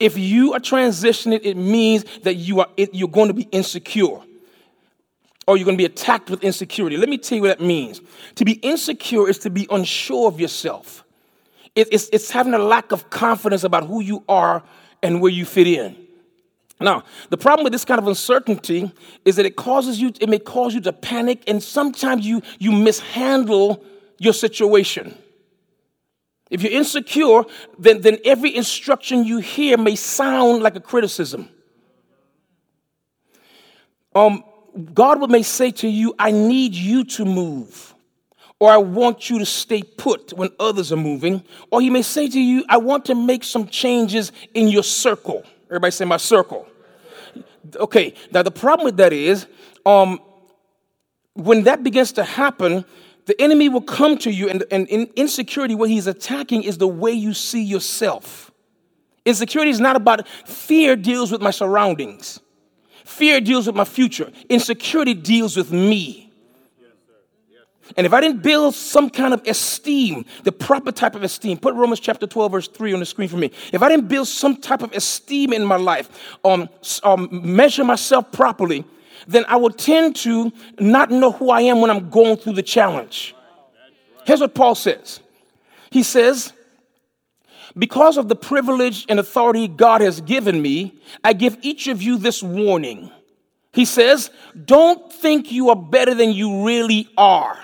If 0.00 0.16
you 0.16 0.52
are 0.54 0.60
transitioning, 0.60 1.40
it 1.42 1.56
means 1.56 2.04
that 2.22 2.34
you 2.34 2.60
are, 2.60 2.68
you're 2.76 3.08
going 3.08 3.28
to 3.28 3.34
be 3.34 3.48
insecure 3.50 4.20
or 5.46 5.56
you're 5.56 5.64
going 5.64 5.76
to 5.76 5.80
be 5.80 5.86
attacked 5.86 6.30
with 6.30 6.44
insecurity. 6.44 6.96
Let 6.96 7.08
me 7.08 7.18
tell 7.18 7.36
you 7.36 7.42
what 7.42 7.58
that 7.58 7.64
means. 7.64 8.00
To 8.36 8.44
be 8.44 8.52
insecure 8.52 9.28
is 9.28 9.38
to 9.40 9.50
be 9.50 9.66
unsure 9.70 10.28
of 10.28 10.38
yourself, 10.38 11.04
it's, 11.74 12.08
it's 12.12 12.30
having 12.30 12.54
a 12.54 12.58
lack 12.58 12.92
of 12.92 13.08
confidence 13.10 13.62
about 13.62 13.86
who 13.86 14.00
you 14.02 14.24
are 14.28 14.62
and 15.02 15.20
where 15.20 15.30
you 15.30 15.44
fit 15.44 15.66
in. 15.66 15.96
Now, 16.80 17.04
the 17.30 17.36
problem 17.36 17.64
with 17.64 17.72
this 17.72 17.84
kind 17.84 18.00
of 18.00 18.06
uncertainty 18.06 18.92
is 19.24 19.36
that 19.36 19.46
it 19.46 19.56
causes 19.56 20.00
you, 20.00 20.12
it 20.20 20.28
may 20.28 20.38
cause 20.38 20.74
you 20.74 20.80
to 20.82 20.92
panic, 20.92 21.42
and 21.46 21.62
sometimes 21.62 22.26
you, 22.26 22.42
you 22.58 22.72
mishandle 22.72 23.84
your 24.18 24.32
situation. 24.32 25.16
If 26.50 26.62
you're 26.62 26.72
insecure, 26.72 27.42
then, 27.78 28.00
then 28.00 28.18
every 28.24 28.54
instruction 28.56 29.24
you 29.24 29.38
hear 29.38 29.76
may 29.76 29.96
sound 29.96 30.62
like 30.62 30.76
a 30.76 30.80
criticism. 30.80 31.48
Um, 34.14 34.42
God 34.94 35.30
may 35.30 35.42
say 35.42 35.70
to 35.72 35.88
you, 35.88 36.14
I 36.18 36.30
need 36.30 36.74
you 36.74 37.04
to 37.04 37.24
move, 37.24 37.94
or 38.58 38.70
I 38.70 38.78
want 38.78 39.28
you 39.28 39.38
to 39.38 39.46
stay 39.46 39.82
put 39.82 40.32
when 40.32 40.50
others 40.58 40.92
are 40.92 40.96
moving, 40.96 41.42
or 41.70 41.80
He 41.80 41.90
may 41.90 42.02
say 42.02 42.28
to 42.28 42.40
you, 42.40 42.64
I 42.68 42.78
want 42.78 43.04
to 43.06 43.14
make 43.14 43.44
some 43.44 43.66
changes 43.66 44.32
in 44.54 44.68
your 44.68 44.82
circle. 44.82 45.44
Everybody 45.66 45.90
say, 45.90 46.04
My 46.04 46.16
circle. 46.16 46.66
Okay, 47.76 48.14
now 48.32 48.42
the 48.42 48.50
problem 48.50 48.86
with 48.86 48.96
that 48.96 49.12
is, 49.12 49.46
um, 49.84 50.20
when 51.34 51.64
that 51.64 51.82
begins 51.82 52.12
to 52.12 52.24
happen, 52.24 52.84
the 53.28 53.38
enemy 53.42 53.68
will 53.68 53.82
come 53.82 54.16
to 54.18 54.32
you, 54.32 54.48
and, 54.48 54.64
and 54.70 54.88
in 54.88 55.10
insecurity, 55.14 55.74
what 55.74 55.90
he's 55.90 56.06
attacking 56.06 56.62
is 56.62 56.78
the 56.78 56.88
way 56.88 57.12
you 57.12 57.34
see 57.34 57.62
yourself. 57.62 58.50
Insecurity 59.26 59.70
is 59.70 59.80
not 59.80 59.96
about 59.96 60.26
fear, 60.46 60.96
deals 60.96 61.30
with 61.30 61.42
my 61.42 61.50
surroundings. 61.50 62.40
Fear 63.04 63.42
deals 63.42 63.66
with 63.66 63.76
my 63.76 63.84
future. 63.84 64.32
Insecurity 64.48 65.12
deals 65.12 65.58
with 65.58 65.70
me. 65.70 66.32
And 67.98 68.06
if 68.06 68.14
I 68.14 68.22
didn't 68.22 68.42
build 68.42 68.74
some 68.74 69.10
kind 69.10 69.34
of 69.34 69.46
esteem, 69.46 70.24
the 70.44 70.52
proper 70.52 70.90
type 70.90 71.14
of 71.14 71.22
esteem, 71.22 71.58
put 71.58 71.74
Romans 71.74 72.00
chapter 72.00 72.26
12, 72.26 72.52
verse 72.52 72.68
3 72.68 72.94
on 72.94 73.00
the 73.00 73.06
screen 73.06 73.28
for 73.28 73.36
me. 73.36 73.50
If 73.74 73.82
I 73.82 73.90
didn't 73.90 74.08
build 74.08 74.28
some 74.28 74.56
type 74.56 74.82
of 74.82 74.92
esteem 74.94 75.52
in 75.52 75.66
my 75.66 75.76
life, 75.76 76.08
um, 76.46 76.70
um, 77.02 77.28
measure 77.30 77.84
myself 77.84 78.32
properly, 78.32 78.86
then 79.28 79.44
I 79.46 79.56
will 79.56 79.70
tend 79.70 80.16
to 80.16 80.50
not 80.80 81.10
know 81.10 81.30
who 81.30 81.50
I 81.50 81.60
am 81.60 81.80
when 81.80 81.90
I'm 81.90 82.08
going 82.08 82.38
through 82.38 82.54
the 82.54 82.62
challenge. 82.62 83.34
Here's 84.24 84.40
what 84.40 84.54
Paul 84.54 84.74
says 84.74 85.20
He 85.90 86.02
says, 86.02 86.52
because 87.76 88.16
of 88.16 88.28
the 88.28 88.34
privilege 88.34 89.04
and 89.08 89.20
authority 89.20 89.68
God 89.68 90.00
has 90.00 90.20
given 90.22 90.60
me, 90.60 91.00
I 91.22 91.34
give 91.34 91.58
each 91.60 91.86
of 91.86 92.02
you 92.02 92.16
this 92.16 92.42
warning. 92.42 93.10
He 93.72 93.84
says, 93.84 94.30
Don't 94.64 95.12
think 95.12 95.52
you 95.52 95.68
are 95.68 95.76
better 95.76 96.14
than 96.14 96.32
you 96.32 96.64
really 96.66 97.08
are. 97.16 97.58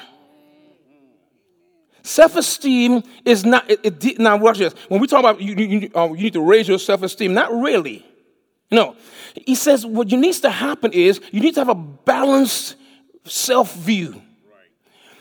Self 2.02 2.36
esteem 2.36 3.02
is 3.24 3.46
not, 3.46 3.70
it, 3.70 4.04
it, 4.04 4.18
now 4.18 4.36
watch 4.36 4.58
this. 4.58 4.74
When 4.88 5.00
we 5.00 5.06
talk 5.06 5.20
about 5.20 5.40
you, 5.40 5.54
you, 5.54 5.90
uh, 5.94 6.08
you 6.08 6.24
need 6.24 6.34
to 6.34 6.42
raise 6.42 6.68
your 6.68 6.78
self 6.78 7.02
esteem, 7.02 7.32
not 7.32 7.50
really. 7.50 8.04
No. 8.74 8.96
He 9.46 9.54
says 9.54 9.86
what 9.86 10.10
you 10.10 10.18
needs 10.18 10.40
to 10.40 10.50
happen 10.50 10.92
is 10.92 11.20
you 11.30 11.40
need 11.40 11.54
to 11.54 11.60
have 11.60 11.68
a 11.68 11.74
balanced 11.74 12.76
self 13.24 13.74
view. 13.74 14.20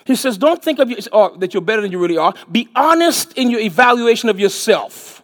He 0.05 0.15
says, 0.15 0.37
don't 0.37 0.61
think 0.61 0.79
of 0.79 0.89
you, 0.89 0.97
oh, 1.13 1.37
that 1.37 1.53
you're 1.53 1.61
better 1.61 1.81
than 1.81 1.91
you 1.91 1.99
really 1.99 2.17
are. 2.17 2.33
Be 2.51 2.67
honest 2.75 3.37
in 3.37 3.49
your 3.49 3.61
evaluation 3.61 4.27
of 4.27 4.37
yourself. 4.37 5.23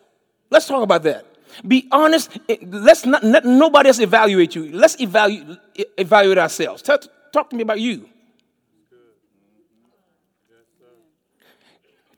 Let's 0.50 0.68
talk 0.68 0.84
about 0.84 1.04
that. 1.04 1.26
Be 1.68 1.88
honest. 1.92 2.38
Eh, 2.48 2.56
let's 2.62 3.06
not 3.06 3.22
let 3.22 3.44
nobody 3.44 3.90
else 3.90 4.00
evaluate 4.00 4.56
you. 4.56 4.72
Let's 4.72 4.98
evaluate, 5.02 5.58
eh, 5.78 5.84
evaluate 5.98 6.38
ourselves. 6.38 6.82
Talk, 6.82 7.04
talk 7.34 7.50
to 7.50 7.58
me 7.58 7.64
about 7.64 7.82
you. 7.82 8.08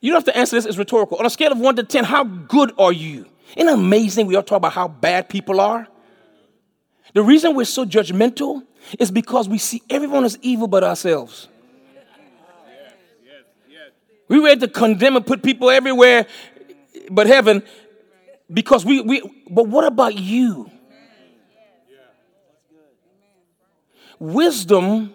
You 0.02 0.12
don't 0.12 0.18
have 0.18 0.34
to 0.34 0.38
answer 0.38 0.56
this, 0.56 0.66
it's 0.66 0.78
rhetorical. 0.78 1.18
On 1.18 1.26
a 1.26 1.30
scale 1.30 1.52
of 1.52 1.60
one 1.60 1.76
to 1.78 1.84
10, 1.84 2.04
how 2.04 2.24
good 2.24 2.74
are 2.78 2.92
you? 2.92 3.26
Isn't 3.56 3.70
it 3.70 3.74
amazing 3.74 4.28
we 4.28 4.36
all 4.36 4.44
talk 4.44 4.58
about 4.58 4.74
how 4.74 4.88
bad 4.88 5.30
people 5.30 5.60
are? 5.60 5.88
The 7.14 7.24
reason 7.24 7.56
we're 7.56 7.66
so 7.66 7.86
judgmental 7.86 8.64
is 9.00 9.12
because 9.12 9.50
we 9.50 9.58
see 9.58 9.82
everyone 9.90 10.24
as 10.24 10.38
evil 10.42 10.68
but 10.68 10.84
ourselves. 10.84 11.48
We 14.28 14.40
were 14.40 14.56
to 14.56 14.68
condemn 14.68 15.18
and 15.18 15.26
put 15.26 15.44
people 15.44 15.70
everywhere 15.70 16.26
but 17.10 17.28
heaven 17.28 17.64
because 18.52 18.86
we, 18.86 19.02
we 19.02 19.44
but 19.50 19.68
what 19.68 19.86
about 19.86 20.16
you? 20.16 20.70
Wisdom 24.20 25.14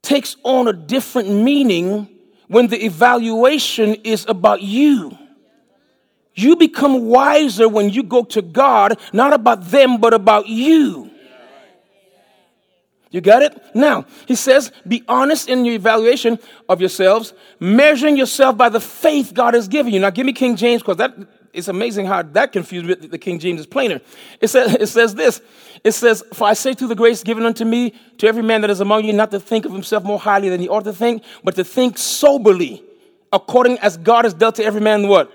takes 0.00 0.36
on 0.44 0.68
a 0.68 0.72
different 0.72 1.28
meaning 1.28 2.08
when 2.46 2.68
the 2.68 2.82
evaluation 2.82 3.96
is 3.96 4.24
about 4.28 4.62
you. 4.62 5.16
You 6.38 6.54
become 6.54 7.06
wiser 7.06 7.68
when 7.68 7.90
you 7.90 8.04
go 8.04 8.22
to 8.22 8.42
God, 8.42 9.00
not 9.12 9.32
about 9.32 9.64
them, 9.64 9.98
but 9.98 10.14
about 10.14 10.46
you. 10.46 11.10
You 13.10 13.20
got 13.20 13.42
it? 13.42 13.60
Now, 13.74 14.06
he 14.28 14.36
says, 14.36 14.70
be 14.86 15.02
honest 15.08 15.48
in 15.48 15.64
your 15.64 15.74
evaluation 15.74 16.38
of 16.68 16.80
yourselves, 16.80 17.34
measuring 17.58 18.16
yourself 18.16 18.56
by 18.56 18.68
the 18.68 18.80
faith 18.80 19.34
God 19.34 19.54
has 19.54 19.66
given 19.66 19.92
you. 19.92 19.98
Now, 19.98 20.10
give 20.10 20.26
me 20.26 20.32
King 20.32 20.54
James 20.54 20.80
because 20.80 20.98
that 20.98 21.16
it's 21.52 21.66
amazing 21.66 22.06
how 22.06 22.22
that 22.22 22.52
confused. 22.52 23.10
The 23.10 23.18
King 23.18 23.40
James 23.40 23.58
is 23.58 23.66
plainer. 23.66 24.00
It 24.40 24.46
says, 24.46 24.76
it 24.76 24.86
says 24.86 25.16
this. 25.16 25.40
It 25.82 25.90
says, 25.90 26.22
For 26.34 26.46
I 26.46 26.52
say 26.52 26.72
to 26.74 26.86
the 26.86 26.94
grace 26.94 27.24
given 27.24 27.46
unto 27.46 27.64
me, 27.64 27.94
to 28.18 28.28
every 28.28 28.44
man 28.44 28.60
that 28.60 28.70
is 28.70 28.78
among 28.78 29.06
you, 29.06 29.12
not 29.12 29.32
to 29.32 29.40
think 29.40 29.64
of 29.64 29.72
himself 29.72 30.04
more 30.04 30.20
highly 30.20 30.50
than 30.50 30.60
he 30.60 30.68
ought 30.68 30.84
to 30.84 30.92
think, 30.92 31.24
but 31.42 31.56
to 31.56 31.64
think 31.64 31.98
soberly, 31.98 32.84
according 33.32 33.78
as 33.78 33.96
God 33.96 34.24
has 34.24 34.34
dealt 34.34 34.54
to 34.56 34.64
every 34.64 34.80
man 34.80 35.08
what? 35.08 35.32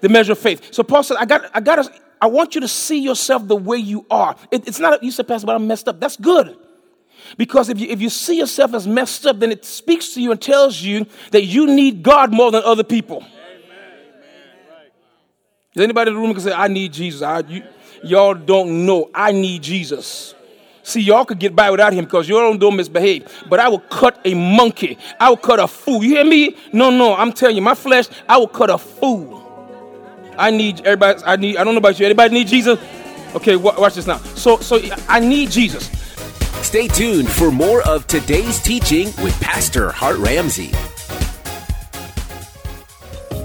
The 0.00 0.08
measure 0.08 0.32
of 0.32 0.38
faith. 0.38 0.72
So 0.72 0.82
Paul 0.82 1.02
said, 1.02 1.16
I 1.18 1.24
got, 1.24 1.50
I 1.54 1.60
got 1.60 1.76
to, 1.76 1.92
I 2.20 2.26
want 2.26 2.54
you 2.54 2.60
to 2.62 2.68
see 2.68 2.98
yourself 2.98 3.46
the 3.46 3.56
way 3.56 3.76
you 3.76 4.06
are. 4.10 4.36
It, 4.50 4.66
it's 4.66 4.78
not, 4.78 5.02
you 5.02 5.10
said, 5.10 5.28
Pastor, 5.28 5.46
but 5.46 5.56
I'm 5.56 5.66
messed 5.66 5.88
up. 5.88 6.00
That's 6.00 6.16
good. 6.16 6.56
Because 7.36 7.68
if 7.68 7.78
you, 7.78 7.88
if 7.88 8.00
you 8.00 8.10
see 8.10 8.38
yourself 8.38 8.74
as 8.74 8.86
messed 8.86 9.26
up, 9.26 9.40
then 9.40 9.50
it 9.50 9.64
speaks 9.64 10.14
to 10.14 10.22
you 10.22 10.30
and 10.30 10.40
tells 10.40 10.80
you 10.80 11.06
that 11.30 11.44
you 11.44 11.66
need 11.66 12.02
God 12.02 12.32
more 12.32 12.50
than 12.50 12.62
other 12.64 12.84
people. 12.84 13.24
Does 15.74 15.82
anybody 15.82 16.10
in 16.10 16.14
the 16.14 16.20
room 16.20 16.32
can 16.32 16.42
say, 16.42 16.52
I 16.52 16.68
need 16.68 16.92
Jesus? 16.92 17.22
I, 17.22 17.40
you, 17.40 17.62
y'all 18.04 18.34
don't 18.34 18.86
know. 18.86 19.10
I 19.12 19.32
need 19.32 19.62
Jesus. 19.62 20.34
See, 20.84 21.00
y'all 21.00 21.24
could 21.24 21.38
get 21.38 21.56
by 21.56 21.70
without 21.70 21.92
him 21.92 22.04
because 22.04 22.28
y'all 22.28 22.56
don't 22.56 22.76
misbehave. 22.76 23.26
But 23.48 23.58
I 23.58 23.68
will 23.68 23.80
cut 23.80 24.20
a 24.24 24.34
monkey. 24.34 24.98
I 25.18 25.30
will 25.30 25.36
cut 25.38 25.58
a 25.58 25.66
fool. 25.66 26.04
You 26.04 26.10
hear 26.10 26.24
me? 26.24 26.56
No, 26.72 26.90
no, 26.90 27.16
I'm 27.16 27.32
telling 27.32 27.56
you, 27.56 27.62
my 27.62 27.74
flesh, 27.74 28.06
I 28.28 28.36
will 28.36 28.48
cut 28.48 28.70
a 28.70 28.78
fool. 28.78 29.43
I 30.36 30.50
need 30.50 30.80
everybody, 30.80 31.22
I 31.24 31.36
need, 31.36 31.56
I 31.56 31.64
don't 31.64 31.74
know 31.74 31.78
about 31.78 31.98
you. 31.98 32.06
Anybody 32.06 32.34
need 32.34 32.48
Jesus? 32.48 32.78
Okay, 33.34 33.56
watch 33.56 33.94
this 33.94 34.06
now. 34.06 34.18
So, 34.18 34.58
so 34.58 34.80
I 35.08 35.20
need 35.20 35.50
Jesus. 35.50 35.90
Stay 36.64 36.88
tuned 36.88 37.28
for 37.28 37.50
more 37.50 37.82
of 37.82 38.06
today's 38.06 38.62
teaching 38.62 39.06
with 39.22 39.38
Pastor 39.40 39.90
Hart 39.90 40.16
Ramsey. 40.18 40.72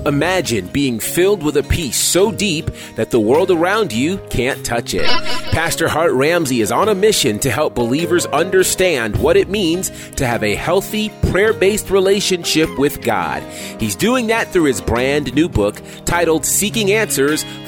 Imagine 0.05 0.67
being 0.67 0.99
filled 0.99 1.43
with 1.43 1.57
a 1.57 1.63
peace 1.63 1.97
so 1.97 2.31
deep 2.31 2.71
that 2.95 3.11
the 3.11 3.19
world 3.19 3.51
around 3.51 3.91
you 3.91 4.17
can't 4.29 4.65
touch 4.65 4.93
it. 4.93 5.38
Pastor 5.51 5.87
Hart 5.87 6.13
Ramsey 6.13 6.61
is 6.61 6.71
on 6.71 6.89
a 6.89 6.95
mission 6.95 7.39
to 7.39 7.49
help 7.49 7.73
believers 7.73 8.27
understand 8.27 9.17
what 9.17 9.35
it 9.35 9.49
means 9.49 9.89
to 10.11 10.25
have 10.25 10.43
a 10.43 10.55
healthy, 10.55 11.09
prayer 11.31 11.53
based 11.53 11.89
relationship 11.89 12.69
with 12.77 13.01
God. 13.01 13.41
He's 13.79 13.95
doing 13.95 14.27
that 14.27 14.47
through 14.49 14.65
his 14.65 14.79
brand 14.79 15.33
new 15.33 15.49
book 15.49 15.81
titled 16.05 16.45
Seeking 16.45 16.91
Answers 16.91 17.43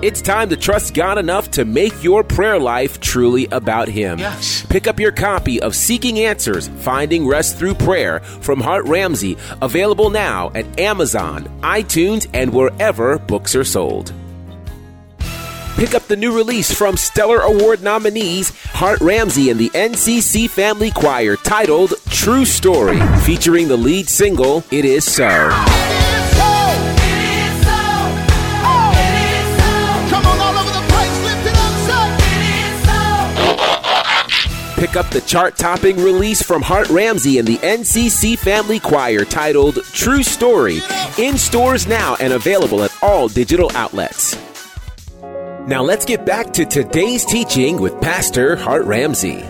It's 0.00 0.22
time 0.22 0.48
to 0.50 0.56
trust 0.56 0.94
God 0.94 1.18
enough 1.18 1.50
to 1.52 1.64
make 1.64 2.04
your 2.04 2.22
prayer 2.22 2.60
life 2.60 3.00
truly 3.00 3.48
about 3.50 3.88
Him. 3.88 4.20
Yes. 4.20 4.64
Pick 4.66 4.86
up 4.86 5.00
your 5.00 5.10
copy 5.10 5.60
of 5.60 5.74
Seeking 5.74 6.20
Answers 6.20 6.68
Finding 6.68 7.26
Rest 7.26 7.58
Through 7.58 7.74
Prayer 7.74 8.20
from 8.20 8.60
Hart 8.60 8.84
Ramsey, 8.84 9.36
available 9.60 10.08
now 10.08 10.52
at 10.54 10.78
Amazon, 10.78 11.46
iTunes, 11.62 12.28
and 12.32 12.52
wherever 12.52 13.18
books 13.18 13.56
are 13.56 13.64
sold. 13.64 14.12
Pick 15.74 15.94
up 15.94 16.06
the 16.06 16.16
new 16.16 16.36
release 16.36 16.72
from 16.72 16.96
Stellar 16.96 17.40
Award 17.40 17.82
nominees 17.82 18.50
Hart 18.66 19.00
Ramsey 19.00 19.50
and 19.50 19.58
the 19.58 19.70
NCC 19.70 20.48
Family 20.48 20.92
Choir 20.92 21.34
titled 21.34 21.94
True 22.10 22.44
Story, 22.44 23.00
featuring 23.22 23.66
the 23.66 23.76
lead 23.76 24.08
single 24.08 24.62
It 24.70 24.84
Is 24.84 25.04
So. 25.04 25.50
Pick 34.78 34.94
up 34.94 35.10
the 35.10 35.20
chart 35.22 35.56
topping 35.56 35.96
release 35.96 36.40
from 36.40 36.62
Hart 36.62 36.88
Ramsey 36.88 37.38
and 37.38 37.48
the 37.48 37.56
NCC 37.56 38.38
Family 38.38 38.78
Choir 38.78 39.24
titled 39.24 39.82
True 39.86 40.22
Story, 40.22 40.78
in 41.18 41.36
stores 41.36 41.88
now 41.88 42.16
and 42.20 42.32
available 42.32 42.84
at 42.84 42.96
all 43.02 43.26
digital 43.26 43.72
outlets. 43.74 44.38
Now 45.66 45.82
let's 45.82 46.04
get 46.04 46.24
back 46.24 46.52
to 46.52 46.64
today's 46.64 47.24
teaching 47.24 47.80
with 47.80 48.00
Pastor 48.00 48.54
Hart 48.54 48.84
Ramsey. 48.84 49.42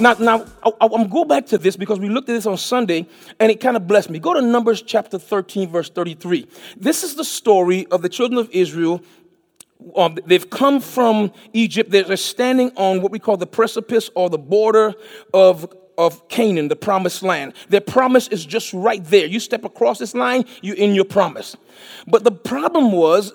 Now, 0.00 0.14
now 0.14 0.46
I, 0.64 0.88
am 0.92 1.08
go 1.08 1.24
back 1.24 1.46
to 1.48 1.58
this 1.58 1.76
because 1.76 2.00
we 2.00 2.08
looked 2.08 2.28
at 2.30 2.32
this 2.32 2.46
on 2.46 2.56
Sunday 2.56 3.06
and 3.38 3.52
it 3.52 3.60
kind 3.60 3.76
of 3.76 3.86
blessed 3.86 4.08
me. 4.08 4.18
Go 4.18 4.32
to 4.32 4.40
Numbers 4.40 4.80
chapter 4.82 5.18
13, 5.18 5.68
verse 5.68 5.90
33. 5.90 6.48
This 6.76 7.04
is 7.04 7.14
the 7.16 7.24
story 7.24 7.86
of 7.92 8.00
the 8.00 8.08
children 8.08 8.38
of 8.40 8.50
Israel. 8.50 9.02
Um, 9.96 10.18
they've 10.26 10.48
come 10.48 10.80
from 10.80 11.32
Egypt. 11.52 11.90
They're 11.90 12.16
standing 12.16 12.72
on 12.76 13.02
what 13.02 13.12
we 13.12 13.18
call 13.18 13.36
the 13.36 13.46
precipice 13.46 14.10
or 14.14 14.30
the 14.30 14.38
border 14.38 14.94
of 15.34 15.72
of 16.00 16.26
Canaan, 16.28 16.68
the 16.68 16.76
promised 16.76 17.22
land. 17.22 17.52
Their 17.68 17.82
promise 17.82 18.26
is 18.28 18.46
just 18.46 18.72
right 18.72 19.04
there. 19.04 19.26
You 19.26 19.38
step 19.38 19.64
across 19.64 19.98
this 19.98 20.14
line, 20.14 20.46
you're 20.62 20.76
in 20.76 20.94
your 20.94 21.04
promise. 21.04 21.58
But 22.06 22.24
the 22.24 22.32
problem 22.32 22.90
was, 22.90 23.32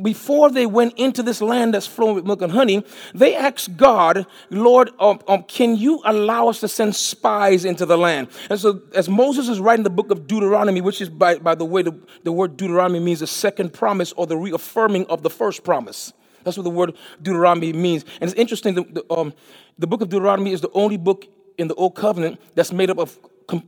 before 0.00 0.48
they 0.48 0.64
went 0.64 0.94
into 0.96 1.24
this 1.24 1.42
land 1.42 1.74
that's 1.74 1.88
flowing 1.88 2.14
with 2.14 2.24
milk 2.24 2.40
and 2.40 2.52
honey, 2.52 2.84
they 3.14 3.34
asked 3.34 3.76
God, 3.76 4.26
Lord, 4.50 4.90
um, 5.00 5.18
um, 5.26 5.42
can 5.42 5.76
you 5.76 6.00
allow 6.04 6.46
us 6.48 6.60
to 6.60 6.68
send 6.68 6.94
spies 6.94 7.64
into 7.64 7.84
the 7.84 7.98
land? 7.98 8.28
And 8.48 8.60
so, 8.60 8.80
as 8.94 9.08
Moses 9.08 9.48
is 9.48 9.58
writing 9.58 9.82
the 9.82 9.90
book 9.90 10.12
of 10.12 10.28
Deuteronomy, 10.28 10.80
which 10.80 11.00
is, 11.00 11.08
by, 11.08 11.38
by 11.38 11.56
the 11.56 11.64
way, 11.64 11.82
the, 11.82 11.98
the 12.22 12.30
word 12.30 12.56
Deuteronomy 12.56 13.00
means 13.00 13.20
the 13.20 13.26
second 13.26 13.72
promise 13.72 14.12
or 14.12 14.28
the 14.28 14.36
reaffirming 14.36 15.06
of 15.06 15.24
the 15.24 15.30
first 15.30 15.64
promise. 15.64 16.12
That's 16.44 16.56
what 16.56 16.64
the 16.64 16.70
word 16.70 16.94
Deuteronomy 17.20 17.72
means. 17.72 18.04
And 18.20 18.30
it's 18.30 18.38
interesting, 18.38 18.74
the, 18.74 18.84
the, 18.84 19.12
um, 19.12 19.34
the 19.78 19.86
book 19.86 20.00
of 20.00 20.10
Deuteronomy 20.10 20.52
is 20.52 20.60
the 20.60 20.70
only 20.72 20.96
book 20.96 21.26
in 21.58 21.68
the 21.68 21.74
Old 21.74 21.94
Covenant 21.94 22.40
that's 22.54 22.72
made 22.72 22.90
up 22.90 22.98
of 22.98 23.18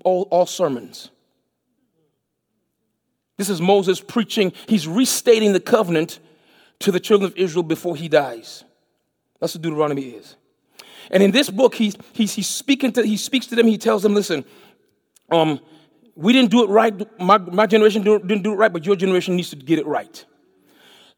all, 0.04 0.22
all 0.30 0.46
sermons. 0.46 1.10
This 3.36 3.50
is 3.50 3.60
Moses 3.60 4.00
preaching, 4.00 4.52
he's 4.66 4.88
restating 4.88 5.52
the 5.52 5.60
covenant 5.60 6.18
to 6.80 6.90
the 6.90 7.00
children 7.00 7.30
of 7.30 7.36
Israel 7.36 7.62
before 7.62 7.96
he 7.96 8.08
dies. 8.08 8.64
That's 9.40 9.54
what 9.54 9.62
Deuteronomy 9.62 10.02
is. 10.02 10.36
And 11.10 11.22
in 11.22 11.30
this 11.30 11.50
book, 11.50 11.74
he's, 11.74 11.96
he's, 12.12 12.34
he's 12.34 12.48
speaking 12.48 12.92
to, 12.92 13.02
he 13.02 13.16
speaks 13.16 13.46
to 13.48 13.54
them, 13.54 13.66
he 13.66 13.78
tells 13.78 14.02
them, 14.02 14.14
listen, 14.14 14.44
um, 15.30 15.60
we 16.14 16.32
didn't 16.32 16.50
do 16.50 16.64
it 16.64 16.70
right, 16.70 17.20
my, 17.20 17.38
my 17.38 17.66
generation 17.66 18.02
didn't 18.02 18.42
do 18.42 18.52
it 18.52 18.56
right, 18.56 18.72
but 18.72 18.86
your 18.86 18.96
generation 18.96 19.36
needs 19.36 19.50
to 19.50 19.56
get 19.56 19.78
it 19.78 19.86
right. 19.86 20.24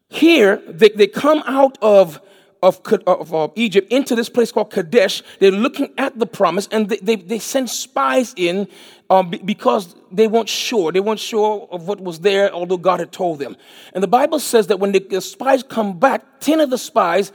Here, 0.09 0.61
they, 0.67 0.89
they 0.89 1.07
come 1.07 1.41
out 1.45 1.77
of 1.81 2.19
of, 2.61 2.81
of, 3.07 3.33
of, 3.33 3.51
Egypt 3.55 3.91
into 3.91 4.15
this 4.15 4.29
place 4.29 4.51
called 4.51 4.71
Kadesh. 4.71 5.23
They're 5.39 5.51
looking 5.51 5.93
at 5.97 6.19
the 6.19 6.25
promise 6.25 6.67
and 6.71 6.89
they, 6.89 6.97
they, 6.97 7.15
they 7.15 7.39
send 7.39 7.69
spies 7.69 8.33
in 8.35 8.67
um, 9.09 9.33
because 9.45 9.95
they 10.11 10.27
weren't 10.27 10.49
sure. 10.49 10.91
They 10.91 10.99
weren't 10.99 11.19
sure 11.19 11.67
of 11.71 11.87
what 11.87 12.01
was 12.01 12.19
there, 12.19 12.51
although 12.53 12.77
God 12.77 12.99
had 12.99 13.11
told 13.11 13.39
them. 13.39 13.55
And 13.93 14.03
the 14.03 14.07
Bible 14.07 14.39
says 14.39 14.67
that 14.67 14.79
when 14.79 14.91
the, 14.91 14.99
the 14.99 15.21
spies 15.21 15.63
come 15.63 15.97
back, 15.97 16.41
10 16.41 16.59
of 16.59 16.69
the 16.69 16.77
spies 16.77 17.31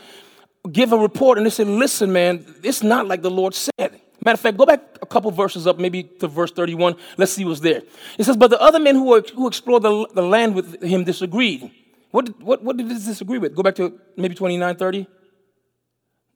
give 0.71 0.93
a 0.93 0.99
report 0.99 1.39
and 1.39 1.47
they 1.47 1.51
say, 1.51 1.65
Listen, 1.65 2.13
man, 2.13 2.45
it's 2.63 2.83
not 2.83 3.07
like 3.07 3.23
the 3.23 3.31
Lord 3.31 3.55
said. 3.55 3.71
Matter 4.25 4.35
of 4.35 4.41
fact, 4.41 4.57
go 4.57 4.65
back 4.65 4.81
a 5.03 5.07
couple 5.07 5.31
verses 5.31 5.67
up, 5.67 5.79
maybe 5.79 6.03
to 6.03 6.29
verse 6.29 6.51
31. 6.51 6.97
Let's 7.19 7.33
see 7.33 7.45
what's 7.45 7.61
there. 7.61 7.83
It 8.19 8.25
says, 8.25 8.37
But 8.37 8.49
the 8.49 8.61
other 8.61 8.79
men 8.79 8.95
who, 8.95 9.05
were, 9.05 9.23
who 9.35 9.47
explored 9.47 9.83
the, 9.83 10.07
the 10.15 10.23
land 10.23 10.55
with 10.55 10.83
him 10.83 11.05
disagreed. 11.05 11.71
What 12.15 12.41
what, 12.41 12.63
what 12.63 12.77
did 12.77 12.89
this 12.89 13.07
disagree 13.07 13.39
with? 13.39 13.57
Go 13.57 13.65
back 13.65 13.75
to 13.75 13.99
maybe 14.17 14.37
29, 14.37 14.77
30. 14.77 15.09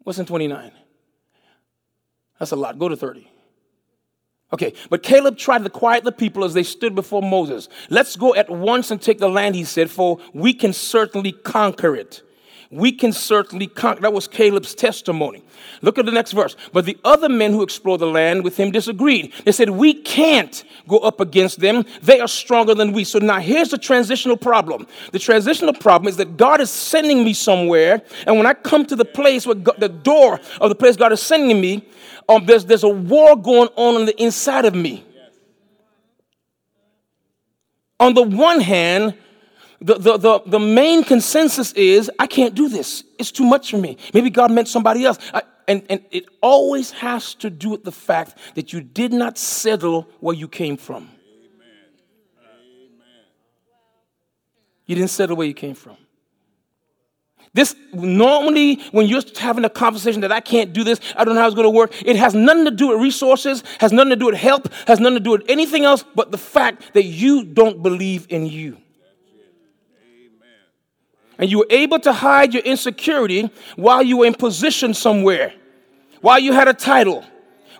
What's 0.02 0.18
in 0.18 0.26
29? 0.26 0.72
That's 2.36 2.50
a 2.50 2.56
lot. 2.56 2.80
Go 2.80 2.88
to 2.88 2.96
30. 2.96 3.30
Okay, 4.52 4.72
but 4.90 5.04
Caleb 5.04 5.38
tried 5.38 5.62
to 5.62 5.70
quiet 5.70 6.02
the 6.02 6.10
people 6.10 6.42
as 6.42 6.52
they 6.52 6.64
stood 6.64 6.96
before 6.96 7.22
Moses. 7.22 7.68
Let's 7.90 8.16
go 8.16 8.34
at 8.34 8.50
once 8.50 8.90
and 8.90 9.00
take 9.00 9.18
the 9.18 9.28
land, 9.28 9.54
he 9.54 9.62
said, 9.62 9.88
for 9.88 10.18
we 10.34 10.52
can 10.52 10.72
certainly 10.72 11.30
conquer 11.30 11.94
it 11.94 12.22
we 12.70 12.92
can 12.92 13.12
certainly 13.12 13.66
conquer. 13.66 14.02
That 14.02 14.12
was 14.12 14.28
Caleb's 14.28 14.74
testimony. 14.74 15.42
Look 15.80 15.98
at 15.98 16.04
the 16.04 16.12
next 16.12 16.32
verse. 16.32 16.54
But 16.72 16.84
the 16.84 16.98
other 17.02 17.28
men 17.28 17.52
who 17.52 17.62
explored 17.62 18.00
the 18.00 18.06
land 18.06 18.44
with 18.44 18.58
him 18.58 18.70
disagreed. 18.70 19.32
They 19.44 19.52
said, 19.52 19.70
We 19.70 19.94
can't 19.94 20.64
go 20.86 20.98
up 20.98 21.18
against 21.20 21.60
them. 21.60 21.86
They 22.02 22.20
are 22.20 22.28
stronger 22.28 22.74
than 22.74 22.92
we. 22.92 23.04
So 23.04 23.18
now 23.18 23.40
here's 23.40 23.70
the 23.70 23.78
transitional 23.78 24.36
problem. 24.36 24.86
The 25.12 25.18
transitional 25.18 25.72
problem 25.72 26.08
is 26.08 26.18
that 26.18 26.36
God 26.36 26.60
is 26.60 26.70
sending 26.70 27.24
me 27.24 27.32
somewhere. 27.32 28.02
And 28.26 28.36
when 28.36 28.46
I 28.46 28.52
come 28.52 28.84
to 28.86 28.96
the 28.96 29.04
place 29.04 29.46
where 29.46 29.54
God, 29.54 29.76
the 29.78 29.88
door 29.88 30.38
of 30.60 30.68
the 30.68 30.74
place 30.74 30.96
God 30.96 31.12
is 31.12 31.22
sending 31.22 31.58
me, 31.58 31.88
um, 32.28 32.44
there's, 32.44 32.66
there's 32.66 32.84
a 32.84 32.88
war 32.88 33.34
going 33.34 33.70
on 33.76 33.96
on 33.96 34.04
the 34.04 34.22
inside 34.22 34.66
of 34.66 34.74
me. 34.74 35.04
On 37.98 38.12
the 38.12 38.22
one 38.22 38.60
hand, 38.60 39.14
the, 39.80 39.94
the, 39.94 40.16
the, 40.16 40.40
the 40.44 40.58
main 40.58 41.04
consensus 41.04 41.72
is 41.72 42.10
I 42.18 42.26
can't 42.26 42.54
do 42.54 42.68
this. 42.68 43.04
It's 43.18 43.30
too 43.30 43.44
much 43.44 43.70
for 43.70 43.78
me. 43.78 43.96
Maybe 44.12 44.28
God 44.28 44.50
meant 44.50 44.68
somebody 44.68 45.04
else. 45.04 45.18
I, 45.32 45.42
and, 45.68 45.84
and 45.88 46.04
it 46.10 46.26
always 46.40 46.90
has 46.92 47.34
to 47.36 47.50
do 47.50 47.70
with 47.70 47.84
the 47.84 47.92
fact 47.92 48.38
that 48.54 48.72
you 48.72 48.80
did 48.80 49.12
not 49.12 49.38
settle 49.38 50.08
where 50.20 50.34
you 50.34 50.48
came 50.48 50.76
from. 50.76 51.10
You 54.86 54.94
didn't 54.94 55.10
settle 55.10 55.36
where 55.36 55.46
you 55.46 55.54
came 55.54 55.74
from. 55.74 55.96
This 57.52 57.74
normally, 57.92 58.76
when 58.90 59.06
you're 59.06 59.22
having 59.38 59.64
a 59.64 59.70
conversation 59.70 60.22
that 60.22 60.32
I 60.32 60.40
can't 60.40 60.72
do 60.72 60.84
this, 60.84 61.00
I 61.14 61.24
don't 61.24 61.34
know 61.34 61.40
how 61.40 61.46
it's 61.46 61.54
going 61.54 61.66
to 61.66 61.70
work, 61.70 61.92
it 62.04 62.16
has 62.16 62.34
nothing 62.34 62.64
to 62.64 62.70
do 62.70 62.88
with 62.88 63.00
resources, 63.00 63.62
has 63.80 63.92
nothing 63.92 64.10
to 64.10 64.16
do 64.16 64.26
with 64.26 64.34
help, 64.34 64.72
has 64.86 65.00
nothing 65.00 65.18
to 65.18 65.20
do 65.20 65.30
with 65.30 65.44
anything 65.48 65.84
else 65.84 66.04
but 66.14 66.30
the 66.30 66.38
fact 66.38 66.94
that 66.94 67.04
you 67.04 67.44
don't 67.44 67.82
believe 67.82 68.26
in 68.30 68.46
you 68.46 68.78
and 71.38 71.50
you 71.50 71.58
were 71.58 71.66
able 71.70 71.98
to 72.00 72.12
hide 72.12 72.52
your 72.52 72.62
insecurity 72.64 73.50
while 73.76 74.02
you 74.02 74.18
were 74.18 74.26
in 74.26 74.34
position 74.34 74.92
somewhere, 74.92 75.54
while 76.20 76.38
you 76.38 76.52
had 76.52 76.68
a 76.68 76.74
title, 76.74 77.24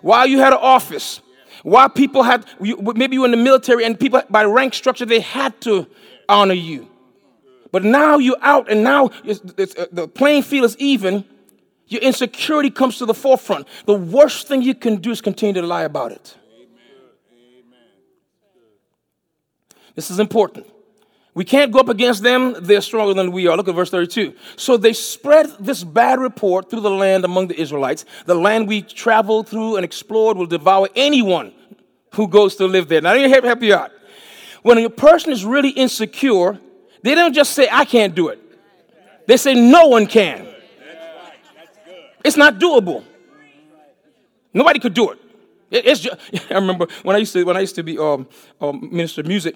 while 0.01 0.25
you 0.25 0.39
had 0.39 0.53
an 0.53 0.59
office. 0.61 1.21
while 1.63 1.89
people 1.89 2.23
had, 2.23 2.45
maybe 2.59 3.15
you 3.15 3.21
were 3.21 3.25
in 3.25 3.31
the 3.31 3.37
military 3.37 3.83
and 3.83 3.99
people 3.99 4.21
by 4.29 4.43
rank 4.43 4.73
structure, 4.73 5.05
they 5.05 5.19
had 5.19 5.59
to 5.61 5.87
honor 6.27 6.53
you. 6.53 6.87
But 7.71 7.83
now 7.83 8.17
you're 8.17 8.37
out 8.41 8.69
and 8.71 8.83
now 8.83 9.11
it's, 9.23 9.41
it's, 9.57 9.75
uh, 9.75 9.85
the 9.91 10.07
playing 10.07 10.43
field 10.43 10.65
is 10.65 10.77
even. 10.77 11.25
Your 11.87 12.01
insecurity 12.01 12.69
comes 12.69 12.97
to 12.99 13.05
the 13.05 13.13
forefront. 13.13 13.67
The 13.85 13.93
worst 13.95 14.47
thing 14.47 14.61
you 14.61 14.75
can 14.75 14.97
do 14.97 15.11
is 15.11 15.21
continue 15.21 15.59
to 15.61 15.67
lie 15.67 15.83
about 15.83 16.11
it. 16.11 16.35
This 19.95 20.09
is 20.11 20.19
important. 20.19 20.67
We 21.39 21.45
can't 21.45 21.71
go 21.71 21.79
up 21.79 21.87
against 21.87 22.21
them. 22.21 22.53
They're 22.59 22.81
stronger 22.81 23.13
than 23.13 23.31
we 23.31 23.47
are. 23.47 23.55
Look 23.55 23.69
at 23.69 23.73
verse 23.73 23.89
32. 23.89 24.33
So 24.57 24.75
they 24.75 24.91
spread 24.91 25.47
this 25.57 25.85
bad 25.85 26.19
report 26.19 26.69
through 26.69 26.81
the 26.81 26.89
land 26.89 27.23
among 27.23 27.47
the 27.47 27.57
Israelites. 27.57 28.03
The 28.25 28.35
land 28.35 28.67
we 28.67 28.81
traveled 28.81 29.47
through 29.47 29.77
and 29.77 29.85
explored 29.85 30.35
will 30.35 30.47
devour 30.47 30.89
anyone 30.97 31.53
who 32.15 32.27
goes 32.27 32.57
to 32.57 32.65
live 32.67 32.89
there. 32.89 32.99
Now, 32.99 33.13
let 33.13 33.31
me 33.31 33.47
help 33.47 33.63
you 33.63 33.73
out. 33.73 33.91
When 34.63 34.79
a 34.79 34.89
person 34.89 35.31
is 35.31 35.45
really 35.45 35.69
insecure, 35.69 36.59
they 37.03 37.15
don't 37.15 37.31
just 37.31 37.53
say, 37.53 37.69
I 37.71 37.85
can't 37.85 38.13
do 38.13 38.27
it. 38.27 38.41
They 39.25 39.37
say, 39.37 39.53
no 39.53 39.87
one 39.87 40.07
can. 40.07 40.45
It's 42.25 42.35
not 42.35 42.59
doable. 42.59 43.05
Nobody 44.53 44.81
could 44.81 44.93
do 44.93 45.11
it. 45.11 45.19
It's 45.71 46.01
just, 46.01 46.19
I 46.51 46.55
remember 46.55 46.87
when 47.03 47.15
I 47.15 47.19
used 47.19 47.31
to 47.31 47.45
when 47.45 47.55
I 47.55 47.61
used 47.61 47.75
to 47.75 47.83
be 47.83 47.97
um, 47.97 48.27
um, 48.59 48.89
minister 48.91 49.21
of 49.21 49.27
music. 49.27 49.55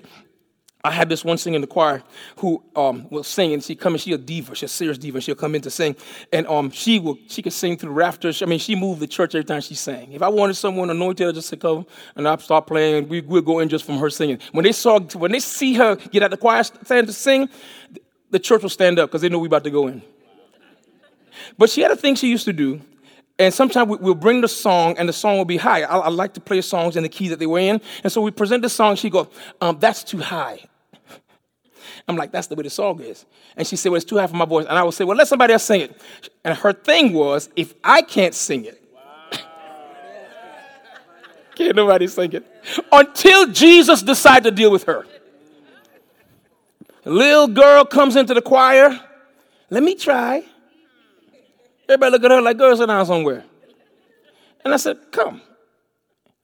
I 0.85 0.91
had 0.91 1.07
this 1.07 1.23
one 1.23 1.37
singer 1.37 1.55
in 1.55 1.61
the 1.61 1.67
choir 1.67 2.03
who 2.39 2.61
um, 2.75 3.07
will 3.09 3.23
sing, 3.23 3.53
and 3.53 3.63
she 3.63 3.73
come 3.73 3.93
in. 3.93 3.99
She's 3.99 4.15
a 4.15 4.17
diva. 4.17 4.53
She's 4.53 4.69
a 4.69 4.73
serious 4.73 4.97
diva. 4.97 5.21
She'll 5.21 5.33
come 5.33 5.55
in 5.55 5.61
to 5.61 5.69
sing, 5.69 5.95
and 6.33 6.45
um, 6.47 6.71
she 6.71 6.99
will. 6.99 7.17
She 7.29 7.41
could 7.41 7.53
sing 7.53 7.77
through 7.77 7.89
the 7.89 7.95
rafters. 7.95 8.41
I 8.41 8.47
mean, 8.47 8.59
she 8.59 8.75
moved 8.75 8.99
the 8.99 9.07
church 9.07 9.33
every 9.33 9.45
time 9.45 9.61
she 9.61 9.75
sang. 9.75 10.11
If 10.11 10.21
I 10.21 10.27
wanted 10.27 10.55
someone 10.55 10.89
anointed, 10.89 11.25
I 11.25 11.31
just 11.31 11.49
to 11.51 11.57
come 11.57 11.85
and 12.17 12.27
I'd 12.27 12.41
start 12.41 12.67
playing. 12.67 13.07
We 13.07 13.21
would 13.21 13.45
go 13.45 13.59
in 13.59 13.69
just 13.69 13.85
from 13.85 13.97
her 13.99 14.09
singing. 14.09 14.39
When 14.51 14.65
they 14.65 14.73
saw, 14.73 14.99
when 14.99 15.31
they 15.31 15.39
see 15.39 15.73
her 15.75 15.95
get 15.95 16.21
out 16.21 16.31
the 16.31 16.37
choir 16.37 16.61
stand 16.63 17.07
to 17.07 17.13
sing, 17.13 17.47
the 18.31 18.39
church 18.39 18.61
will 18.61 18.69
stand 18.69 18.99
up 18.99 19.09
because 19.09 19.21
they 19.21 19.29
know 19.29 19.39
we 19.39 19.47
about 19.47 19.63
to 19.63 19.71
go 19.71 19.87
in. 19.87 20.01
But 21.57 21.69
she 21.69 21.79
had 21.79 21.91
a 21.91 21.95
thing 21.95 22.15
she 22.15 22.29
used 22.29 22.45
to 22.45 22.53
do 22.53 22.81
and 23.39 23.53
sometimes 23.53 23.97
we'll 23.99 24.15
bring 24.15 24.41
the 24.41 24.47
song 24.47 24.95
and 24.97 25.09
the 25.09 25.13
song 25.13 25.37
will 25.37 25.45
be 25.45 25.57
high. 25.57 25.81
I, 25.81 25.97
I, 25.99 26.09
like 26.09 26.33
to 26.35 26.39
play 26.39 26.61
songs 26.61 26.95
in 26.95 27.03
the 27.03 27.09
key 27.09 27.29
that 27.29 27.39
they 27.39 27.47
were 27.47 27.59
in. 27.59 27.81
And 28.03 28.13
so 28.13 28.21
we 28.21 28.29
present 28.29 28.61
the 28.61 28.69
song. 28.69 28.95
She 28.95 29.09
goes, 29.09 29.27
um, 29.59 29.79
that's 29.79 30.03
too 30.03 30.19
high. 30.19 30.59
I'm 32.07 32.17
like, 32.17 32.31
that's 32.31 32.47
the 32.47 32.55
way 32.55 32.63
the 32.63 32.69
song 32.69 32.99
is. 33.01 33.25
And 33.55 33.65
she 33.65 33.75
said, 33.75 33.89
well, 33.89 33.97
it's 33.97 34.05
too 34.05 34.17
high 34.17 34.27
for 34.27 34.35
my 34.35 34.45
voice. 34.45 34.65
And 34.67 34.77
I 34.77 34.83
would 34.83 34.93
say, 34.93 35.05
well, 35.05 35.17
let 35.17 35.27
somebody 35.27 35.53
else 35.53 35.63
sing 35.63 35.81
it. 35.81 36.01
And 36.43 36.57
her 36.57 36.73
thing 36.73 37.13
was, 37.13 37.49
if 37.55 37.73
I 37.83 38.01
can't 38.01 38.33
sing 38.33 38.65
it, 38.65 38.83
can't 41.55 41.75
nobody 41.75 42.07
sing 42.07 42.33
it. 42.33 42.45
Until 42.91 43.47
Jesus 43.47 44.01
decided 44.01 44.43
to 44.43 44.51
deal 44.51 44.71
with 44.71 44.83
her. 44.83 45.05
Little 47.05 47.47
girl 47.47 47.85
comes 47.85 48.15
into 48.15 48.33
the 48.33 48.41
choir. 48.41 48.99
Let 49.69 49.83
me 49.83 49.95
try. 49.95 50.43
Everybody 51.87 52.11
look 52.11 52.23
at 52.23 52.31
her 52.31 52.41
like, 52.41 52.57
girl, 52.57 52.75
sit 52.75 52.87
down 52.87 53.05
somewhere. 53.05 53.43
And 54.63 54.73
I 54.73 54.77
said, 54.77 54.97
come. 55.11 55.41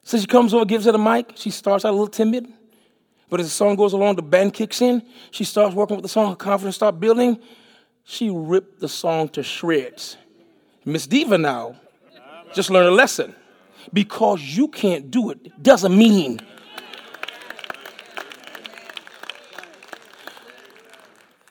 So 0.03 0.17
she 0.17 0.25
comes 0.25 0.53
over, 0.53 0.65
gives 0.65 0.85
her 0.85 0.91
the 0.91 0.97
mic. 0.97 1.33
She 1.35 1.49
starts 1.49 1.85
out 1.85 1.89
a 1.89 1.91
little 1.91 2.07
timid. 2.07 2.51
But 3.29 3.39
as 3.39 3.47
the 3.47 3.51
song 3.51 3.75
goes 3.75 3.93
along, 3.93 4.15
the 4.15 4.21
band 4.21 4.53
kicks 4.53 4.81
in. 4.81 5.03
She 5.31 5.43
starts 5.43 5.75
working 5.75 5.97
with 5.97 6.03
the 6.03 6.09
song, 6.09 6.29
her 6.31 6.35
confidence 6.35 6.75
starts 6.75 6.97
building. 6.97 7.39
She 8.03 8.31
ripped 8.33 8.79
the 8.79 8.89
song 8.89 9.29
to 9.29 9.43
shreds. 9.43 10.17
Miss 10.83 11.05
Diva 11.05 11.37
now 11.37 11.75
just 12.53 12.69
learned 12.69 12.87
a 12.87 12.91
lesson. 12.91 13.35
Because 13.93 14.41
you 14.41 14.67
can't 14.67 15.09
do 15.09 15.29
it 15.29 15.63
doesn't 15.63 15.97
mean 15.97 16.39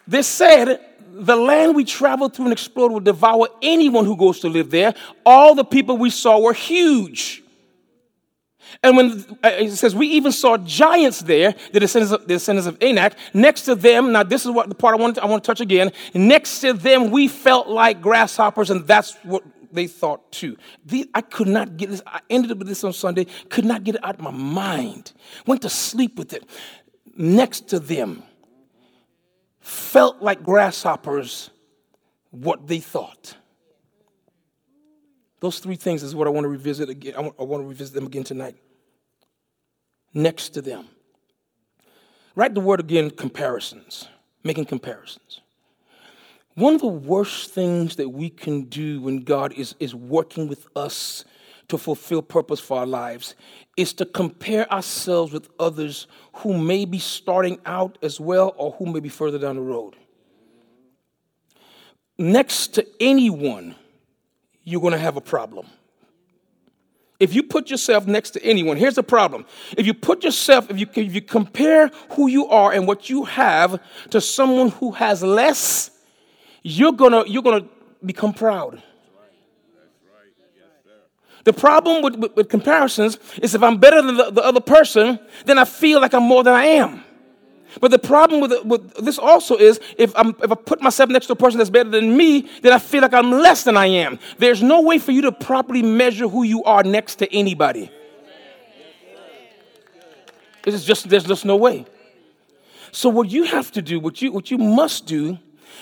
They 0.09 0.23
said 0.23 0.81
the 1.13 1.37
land 1.37 1.77
we 1.77 1.85
traveled 1.85 2.35
through 2.35 2.47
and 2.47 2.53
explored 2.53 2.93
will 2.93 3.01
devour 3.01 3.49
anyone 3.61 4.07
who 4.07 4.17
goes 4.17 4.41
to 4.41 4.49
live 4.49 4.71
there. 4.71 4.95
All 5.25 5.55
the 5.55 5.65
people 5.65 5.99
we 5.99 6.09
saw 6.09 6.41
were 6.41 6.55
huge. 6.55 7.43
And 8.83 8.97
when 8.97 9.39
uh, 9.43 9.51
it 9.51 9.73
says 9.73 9.95
we 9.95 10.07
even 10.09 10.33
saw 10.33 10.57
giants 10.59 11.21
there, 11.21 11.55
the 11.73 11.81
descendants 11.81 12.13
of, 12.13 12.23
the 12.23 12.35
descendants 12.35 12.67
of 12.67 12.77
Anak, 12.81 13.15
next 13.35 13.63
to 13.63 13.75
them, 13.75 14.13
now 14.13 14.23
this 14.23 14.45
is 14.45 14.51
what 14.51 14.69
the 14.69 14.75
part 14.75 14.99
I 14.99 15.03
want 15.03 15.17
to, 15.17 15.23
I 15.23 15.27
want 15.27 15.43
to 15.43 15.47
touch 15.47 15.61
again. 15.61 15.93
Next 16.15 16.61
to 16.61 16.73
them, 16.73 17.11
we 17.11 17.29
felt 17.29 17.69
like 17.69 18.01
grasshoppers, 18.01 18.71
and 18.71 18.87
that's 18.87 19.15
what 19.25 19.43
they 19.73 19.87
thought 19.87 20.31
too. 20.33 20.57
The, 20.87 21.09
I 21.15 21.21
could 21.21 21.49
not 21.49 21.77
get 21.77 21.91
this. 21.91 22.03
I 22.07 22.21
ended 22.31 22.51
up 22.53 22.59
with 22.59 22.69
this 22.69 22.85
on 22.85 22.93
Sunday, 22.93 23.27
could 23.49 23.65
not 23.65 23.85
get 23.85 23.97
it 23.97 24.05
out 24.05 24.17
of 24.17 24.21
my 24.21 24.31
mind. 24.31 25.13
Went 25.47 25.63
to 25.63 25.71
sleep 25.71 26.17
with 26.17 26.33
it. 26.33 26.49
Next 27.17 27.69
to 27.69 27.81
them, 27.81 28.23
felt 29.61 30.23
like 30.23 30.43
grasshoppers, 30.43 31.51
what 32.31 32.67
they 32.67 32.79
thought. 32.79 33.38
Those 35.41 35.59
three 35.61 35.77
things 35.77 36.03
is 36.03 36.15
what 36.15 36.27
I 36.27 36.31
want 36.31 36.45
to 36.45 36.49
revisit 36.49 36.89
again. 36.89 37.15
I 37.17 37.21
want, 37.21 37.35
I 37.39 37.43
want 37.45 37.63
to 37.63 37.69
revisit 37.69 37.95
them 37.95 38.07
again 38.07 38.25
tonight. 38.25 38.57
Next 40.13 40.51
to 40.51 40.63
them. 40.63 40.87
Write 42.35 42.55
the 42.55 42.61
word 42.61 42.81
again 42.81 43.11
comparisons, 43.11 44.09
making 44.45 44.65
comparisons. 44.65 45.41
One 46.55 46.75
of 46.75 46.81
the 46.81 46.89
worst 46.89 47.51
things 47.51 47.97
that 47.97 48.09
we 48.09 48.31
can 48.31 48.65
do 48.65 49.01
when 49.01 49.19
God 49.19 49.53
is, 49.53 49.75
is 49.79 49.95
working 49.95 50.49
with 50.49 50.67
us 50.75 51.25
to 51.69 51.79
fulfill 51.79 52.23
purpose 52.23 52.59
for 52.59 52.79
our 52.79 52.87
lives 52.87 53.35
is 53.77 53.93
to 53.93 54.07
compare 54.07 54.71
ourselves 54.73 55.33
with 55.33 55.49
others 55.61 56.07
who 56.33 56.57
may 56.57 56.85
be 56.85 56.99
starting 56.99 57.61
out 57.67 57.99
as 58.03 58.19
well 58.19 58.55
or 58.57 58.73
who 58.73 58.87
may 58.87 59.01
be 59.01 59.09
further 59.09 59.39
down 59.39 59.57
the 59.57 59.63
road. 59.63 59.95
Next 62.19 62.75
to 62.75 62.87
anyone 62.99 63.77
you're 64.69 64.83
going 64.83 64.93
to 64.93 64.99
have 64.99 65.17
a 65.17 65.21
problem. 65.21 65.67
If 67.19 67.35
you 67.35 67.43
put 67.43 67.71
yourself 67.71 68.07
next 68.07 68.31
to 68.33 68.45
anyone, 68.45 68.77
here's 68.77 68.97
the 68.97 69.03
problem. 69.03 69.47
If 69.77 69.87
you 69.87 69.95
put 69.95 70.23
yourself, 70.23 70.71
if 70.71 70.79
you, 70.79 70.87
if 70.95 71.15
you 71.15 71.23
compare 71.23 71.91
who 72.11 72.29
you 72.29 72.47
are 72.49 72.73
and 72.73 72.87
what 72.87 73.09
you 73.09 73.25
have 73.25 73.81
to 74.11 74.21
someone 74.21 74.69
who 74.69 74.93
has 74.93 75.23
less, 75.23 75.91
you're 76.63 76.93
gonna, 76.93 77.25
you're 77.27 77.43
gonna 77.43 77.67
become 78.05 78.35
proud. 78.35 78.83
The 81.45 81.53
problem 81.55 82.03
with, 82.03 82.17
with, 82.17 82.37
with, 82.37 82.49
comparisons 82.51 83.19
is 83.41 83.55
if 83.55 83.63
I'm 83.63 83.79
better 83.79 84.03
than 84.03 84.17
the, 84.17 84.31
the 84.31 84.43
other 84.43 84.61
person, 84.61 85.19
then 85.47 85.59
I 85.59 85.65
feel 85.65 85.99
like 85.99 86.13
I'm 86.13 86.25
more 86.25 86.45
than 86.45 86.53
I 86.53 86.65
am. 86.65 87.03
But 87.81 87.91
the 87.91 87.99
problem 87.99 88.41
with, 88.41 88.65
with 88.65 88.95
this 89.05 89.19
also 89.19 89.57
is 89.57 89.79
if, 89.97 90.13
I'm, 90.17 90.31
if 90.43 90.51
I 90.51 90.55
put 90.55 90.81
myself 90.81 91.11
next 91.11 91.27
to 91.27 91.35
a 91.35 91.37
person 91.37 91.59
that's 91.59 91.71
better 91.71 91.91
than 91.91 92.17
me, 92.17 92.49
then 92.63 92.73
I 92.73 92.79
feel 92.79 93.03
like 93.03 93.15
I'm 93.15 93.31
less 93.31 93.65
than 93.65 93.77
I 93.77 93.87
am. 93.87 94.19
There's 94.39 94.63
no 94.63 94.81
way 94.81 94.99
for 94.99 95.13
you 95.13 95.23
to 95.23 95.33
properly 95.33 95.83
measure 95.83 96.29
who 96.29 96.43
you 96.43 96.65
are 96.65 96.83
next 96.83 97.17
to 97.17 97.33
anybody. 97.35 97.91
It's 100.65 100.85
just, 100.85 101.09
there's 101.09 101.25
just 101.25 101.45
no 101.45 101.57
way. 101.57 101.87
So, 102.93 103.09
what 103.09 103.31
you 103.31 103.45
have 103.45 103.71
to 103.73 103.83
do, 103.83 104.01
what 104.01 104.21
you, 104.21 104.33
what 104.33 104.51
you 104.51 104.59
must 104.59 105.07
do, 105.07 105.39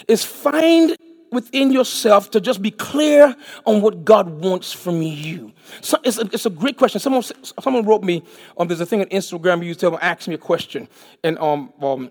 is 0.09 0.25
find 0.25 0.96
within 1.33 1.73
yourself 1.73 2.31
to 2.31 2.41
just 2.41 2.62
be 2.62 2.71
clear 2.71 3.35
on 3.65 3.83
what 3.83 4.05
God 4.05 4.29
wants 4.29 4.73
from 4.73 5.03
you? 5.03 5.53
So 5.81 5.99
it's, 6.05 6.19
a, 6.19 6.23
it's 6.33 6.47
a 6.47 6.51
great 6.51 6.77
question. 6.77 7.01
Someone, 7.01 7.23
someone 7.43 7.85
wrote 7.85 8.03
me, 8.03 8.23
um, 8.59 8.69
there's 8.69 8.81
a 8.81 8.87
thing 8.87 9.01
on 9.01 9.07
Instagram 9.09 9.65
you 9.65 9.75
tell 9.75 9.91
them, 9.91 10.01
ask 10.03 10.29
me 10.29 10.35
a 10.35 10.39
question. 10.39 10.89
And 11.23 11.39
um, 11.39 11.73
um, 11.81 12.11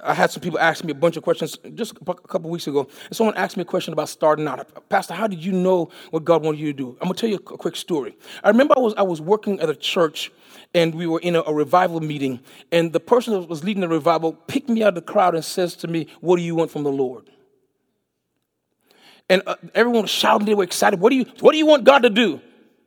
I 0.00 0.12
had 0.12 0.30
some 0.30 0.42
people 0.42 0.58
ask 0.58 0.84
me 0.84 0.92
a 0.92 0.94
bunch 0.94 1.16
of 1.16 1.22
questions 1.22 1.56
just 1.74 1.92
a 1.92 2.14
couple 2.14 2.50
weeks 2.50 2.66
ago. 2.66 2.86
And 3.06 3.16
someone 3.16 3.34
asked 3.36 3.56
me 3.56 3.62
a 3.62 3.66
question 3.66 3.94
about 3.94 4.10
starting 4.10 4.46
out. 4.46 4.88
Pastor, 4.90 5.14
how 5.14 5.26
did 5.26 5.42
you 5.42 5.52
know 5.52 5.90
what 6.10 6.24
God 6.24 6.44
wanted 6.44 6.60
you 6.60 6.66
to 6.66 6.72
do? 6.72 6.90
I'm 7.00 7.08
going 7.08 7.14
to 7.14 7.20
tell 7.20 7.30
you 7.30 7.36
a 7.36 7.38
quick 7.38 7.76
story. 7.76 8.16
I 8.44 8.48
remember 8.48 8.74
I 8.76 8.80
was, 8.80 8.94
I 8.96 9.02
was 9.02 9.22
working 9.22 9.58
at 9.60 9.70
a 9.70 9.74
church 9.74 10.30
and 10.74 10.94
we 10.94 11.06
were 11.06 11.20
in 11.20 11.34
a, 11.34 11.42
a, 11.42 11.54
revival 11.54 12.00
meeting. 12.00 12.40
And 12.70 12.92
the 12.92 13.00
person 13.00 13.32
that 13.32 13.48
was 13.48 13.64
leading 13.64 13.80
the 13.80 13.88
revival 13.88 14.34
picked 14.34 14.68
me 14.68 14.82
out 14.82 14.88
of 14.88 14.94
the 14.96 15.12
crowd 15.12 15.34
and 15.34 15.44
says 15.44 15.74
to 15.76 15.88
me, 15.88 16.08
What 16.20 16.36
do 16.36 16.42
you 16.42 16.54
want 16.54 16.70
from 16.70 16.82
the 16.82 16.92
Lord? 16.92 17.30
And 19.28 19.42
uh, 19.46 19.56
everyone 19.74 20.02
was 20.02 20.10
shouting, 20.10 20.46
they 20.46 20.54
were 20.54 20.64
excited. 20.64 21.00
What 21.00 21.10
do, 21.10 21.16
you, 21.16 21.24
what 21.40 21.52
do 21.52 21.58
you 21.58 21.66
want 21.66 21.84
God 21.84 22.00
to 22.00 22.10
do? 22.10 22.40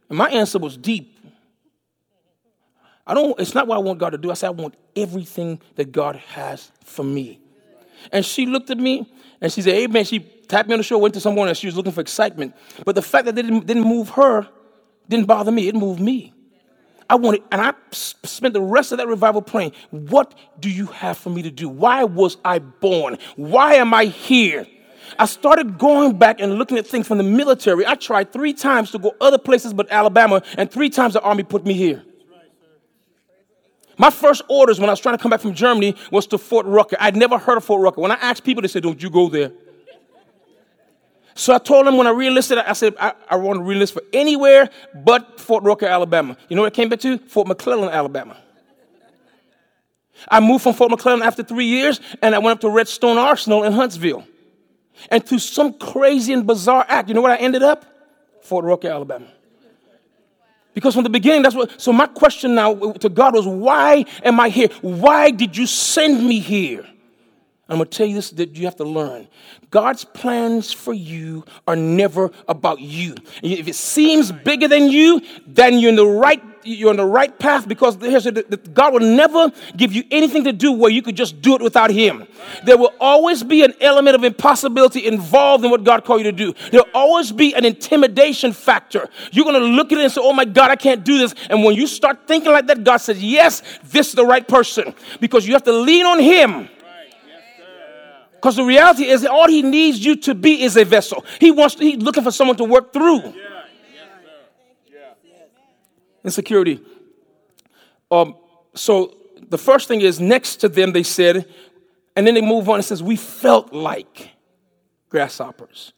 And 0.08 0.18
my 0.18 0.30
answer 0.30 0.58
was 0.58 0.78
deep. 0.78 1.18
I 3.06 3.14
don't, 3.14 3.40
it's 3.40 3.56
not 3.56 3.68
what 3.68 3.76
I 3.76 3.80
want 3.80 4.00
God 4.00 4.12
to 4.12 4.18
do. 4.18 4.32
I 4.32 4.36
said, 4.36 4.48
I 4.48 4.52
want 4.52 4.76
everything 4.96 5.60
that 5.76 5.92
God 5.92 6.16
has 6.16 6.72
for 6.84 7.04
me. 7.04 7.40
And 8.12 8.26
she 8.26 8.46
looked 8.46 8.70
at 8.70 8.78
me 8.78 9.12
and 9.42 9.52
she 9.52 9.62
said, 9.62 9.74
Amen. 9.74 10.06
She 10.06 10.20
tapped 10.20 10.70
me 10.70 10.74
on 10.74 10.80
the 10.80 10.84
shoulder, 10.84 11.02
went 11.02 11.14
to 11.16 11.20
someone 11.20 11.48
and 11.48 11.58
she 11.58 11.68
was 11.68 11.76
looking 11.76 11.92
for 11.92 12.02
excitement. 12.02 12.56
But 12.86 12.96
the 12.96 13.02
fact 13.02 13.26
that 13.26 13.38
it 13.38 13.42
didn't, 13.42 13.66
didn't 13.66 13.84
move 13.84 14.10
her 14.10 14.48
didn't 15.10 15.26
bother 15.26 15.52
me. 15.52 15.68
It 15.68 15.76
moved 15.76 16.00
me. 16.00 16.34
I 17.10 17.16
wanted, 17.16 17.42
and 17.52 17.60
I 17.60 17.74
spent 17.92 18.54
the 18.54 18.62
rest 18.62 18.92
of 18.92 19.00
that 19.00 19.08
revival 19.08 19.42
praying, 19.42 19.74
What 19.90 20.36
do 20.60 20.70
you 20.70 20.86
have 20.88 21.18
for 21.18 21.32
me 21.32 21.42
to 21.42 21.52
do? 21.52 21.68
Why 21.68 22.04
was 22.04 22.38
I 22.46 22.60
born? 22.60 23.18
Why 23.36 23.76
am 23.76 23.94
I 23.94 24.06
here? 24.06 24.68
I 25.18 25.26
started 25.26 25.78
going 25.78 26.18
back 26.18 26.40
and 26.40 26.56
looking 26.56 26.78
at 26.78 26.86
things 26.86 27.08
from 27.08 27.18
the 27.18 27.24
military. 27.24 27.86
I 27.86 27.96
tried 27.96 28.32
three 28.32 28.54
times 28.54 28.92
to 28.92 29.00
go 29.00 29.16
other 29.20 29.38
places 29.38 29.74
but 29.74 29.90
Alabama, 29.90 30.42
and 30.58 30.70
three 30.70 30.90
times 30.90 31.14
the 31.14 31.22
Army 31.22 31.44
put 31.44 31.66
me 31.66 31.74
here. 31.74 32.04
My 33.98 34.10
first 34.10 34.44
orders 34.48 34.80
when 34.80 34.90
I 34.90 34.94
was 34.94 35.00
trying 35.02 35.18
to 35.18 35.22
come 35.22 35.30
back 35.30 35.42
from 35.42 35.54
Germany 35.54 35.96
was 36.10 36.26
to 36.28 36.38
Fort 36.38 36.66
Rucker. 36.66 36.96
I'd 37.00 37.18
never 37.18 37.38
heard 37.38 37.58
of 37.58 37.66
Fort 37.66 37.82
Rucker. 37.82 38.00
When 38.00 38.12
I 38.12 38.16
asked 38.16 38.46
people, 38.46 38.62
they 38.62 38.70
said, 38.70 38.84
Don't 38.84 39.02
you 39.02 39.10
go 39.10 39.28
there. 39.28 39.52
So 41.36 41.54
I 41.54 41.58
told 41.58 41.88
them 41.88 41.96
when 41.98 42.08
I 42.08 42.12
reenlisted, 42.12 42.58
I 42.58 42.74
said, 42.74 42.96
I, 43.00 43.14
I 43.30 43.38
want 43.38 43.60
to 43.60 43.64
reenlist 43.64 43.94
for 43.94 44.02
anywhere 44.12 44.70
but 44.94 45.40
Fort 45.40 45.64
Rucker, 45.64 45.86
Alabama. 45.86 46.36
You 46.50 46.56
know 46.56 46.64
what 46.64 46.74
I 46.74 46.76
came 46.76 46.90
back 46.90 47.00
to? 47.02 47.18
Fort 47.18 47.48
McClellan, 47.48 47.90
Alabama. 47.90 48.38
I 50.28 50.40
moved 50.40 50.64
from 50.64 50.74
Fort 50.74 50.92
McClellan 50.92 51.22
after 51.22 51.44
three 51.44 51.66
years, 51.66 52.02
and 52.22 52.36
I 52.36 52.40
went 52.40 52.58
up 52.58 52.62
to 52.62 52.70
Redstone 52.70 53.18
Arsenal 53.18 53.64
in 53.64 53.72
Huntsville. 53.72 54.26
And 55.10 55.26
through 55.26 55.40
some 55.40 55.74
crazy 55.74 56.34
and 56.34 56.46
bizarre 56.46 56.86
act, 56.88 57.08
you 57.08 57.14
know 57.14 57.22
what 57.22 57.32
I 57.32 57.38
ended 57.38 57.64
up? 57.64 57.86
Fort 58.42 58.66
Rucker, 58.66 58.90
Alabama. 58.90 59.28
Because 60.74 60.94
from 60.94 61.04
the 61.04 61.10
beginning, 61.10 61.42
that's 61.42 61.56
what. 61.56 61.80
So 61.82 61.92
my 61.92 62.06
question 62.06 62.56
now 62.56 62.74
to 62.94 63.10
God 63.10 63.34
was, 63.34 63.48
why 63.48 64.06
am 64.24 64.40
I 64.40 64.50
here? 64.50 64.70
Why 64.82 65.32
did 65.32 65.58
you 65.58 65.66
send 65.66 66.26
me 66.26 66.40
here? 66.40 66.86
I'm 67.68 67.78
going 67.78 67.88
to 67.88 67.98
tell 67.98 68.08
you 68.08 68.16
this 68.16 68.32
that 68.32 68.56
you 68.56 68.66
have 68.66 68.78
to 68.78 68.84
learn. 68.84 69.28
God's 69.70 70.04
plans 70.04 70.74
for 70.74 70.94
you 70.94 71.46
are 71.68 71.76
never 71.76 72.32
about 72.48 72.80
you. 72.80 73.16
If 73.44 73.68
it 73.68 73.76
seems 73.76 74.32
bigger 74.32 74.68
than 74.68 74.90
you, 74.90 75.22
then 75.46 75.78
you're 75.78 75.90
in 75.90 75.96
the 75.96 76.06
right 76.06 76.49
you're 76.64 76.90
on 76.90 76.98
the 76.98 77.06
right 77.06 77.38
path 77.38 77.68
because 77.68 77.96
God 77.96 78.94
will 78.94 79.00
never 79.00 79.52
give 79.76 79.94
you 79.94 80.04
anything 80.12 80.44
to 80.46 80.54
do 80.54 80.72
where 80.72 80.92
you 80.92 81.02
could 81.02 81.16
just 81.16 81.42
do 81.42 81.56
it 81.56 81.62
without 81.62 81.90
Him. 81.90 82.28
There 82.64 82.78
will 82.78 82.94
always 83.00 83.44
be 83.44 83.64
an 83.64 83.74
element 83.82 84.16
of 84.16 84.24
impossibility 84.24 85.06
involved 85.06 85.64
in 85.66 85.72
what 85.72 85.84
God 85.84 86.06
called 86.06 86.20
you 86.22 86.32
to 86.32 86.32
do. 86.32 86.54
There'll 86.72 86.88
always 86.94 87.32
be 87.32 87.54
an 87.56 87.66
intimidation 87.66 88.54
factor. 88.54 89.10
You're 89.32 89.46
going 89.46 89.62
to 89.62 89.68
look 89.68 89.92
at 89.92 89.98
it 89.98 90.04
and 90.04 90.12
say, 90.12 90.22
"Oh 90.24 90.34
my 90.34 90.46
God, 90.46 90.72
I 90.72 90.76
can't 90.76 91.04
do 91.04 91.18
this." 91.18 91.34
And 91.50 91.64
when 91.64 91.76
you 91.76 91.88
start 91.88 92.28
thinking 92.28 92.52
like 92.52 92.68
that, 92.68 92.84
God 92.84 92.98
says, 92.98 93.24
"Yes, 93.24 93.62
this 93.84 94.10
is 94.10 94.14
the 94.14 94.26
right 94.26 94.48
person," 94.48 94.94
because 95.20 95.48
you 95.48 95.54
have 95.54 95.64
to 95.64 95.74
lean 95.74 96.06
on 96.06 96.20
Him. 96.20 96.70
Because 98.40 98.56
the 98.56 98.64
reality 98.64 99.04
is 99.04 99.26
all 99.26 99.50
he 99.50 99.62
needs 99.62 100.04
you 100.04 100.16
to 100.16 100.34
be 100.34 100.64
is 100.64 100.78
a 100.78 100.86
vessel. 100.86 101.26
He 101.40 101.52
wants 101.52 101.76
he's 101.76 101.98
looking 101.98 102.24
for 102.24 102.32
someone 102.32 102.56
to 102.56 102.64
work 102.64 102.94
through. 102.94 103.34
Insecurity. 106.24 106.82
Um, 108.12 108.36
so 108.74 109.16
the 109.50 109.58
first 109.58 109.88
thing 109.88 110.02
is 110.02 110.20
next 110.20 110.58
to 110.58 110.70
them, 110.70 110.92
they 110.92 111.04
said, 111.04 111.46
and 112.16 112.28
then 112.28 112.34
they 112.34 112.42
move 112.42 112.68
on 112.70 112.76
and 112.76 112.86
says, 112.86 113.02
We 113.02 113.16
felt 113.16 113.74
like 113.74 114.32
grasshoppers. 115.10 115.94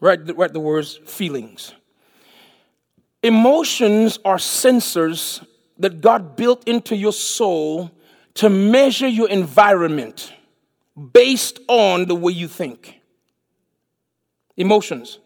Right, 0.00 0.18
right 0.36 0.52
the 0.52 0.60
words 0.60 0.96
feelings. 1.04 1.72
Emotions 3.22 4.18
are 4.24 4.36
sensors 4.36 5.44
that 5.78 6.00
God 6.00 6.36
built 6.36 6.68
into 6.68 6.94
your 6.94 7.12
soul 7.12 7.90
to 8.34 8.50
measure 8.50 9.08
your 9.08 9.28
environment 9.28 10.32
based 11.12 11.58
on 11.68 12.06
the 12.06 12.14
way 12.14 12.32
you 12.32 12.48
think. 12.48 13.00
Emotions 14.56 15.18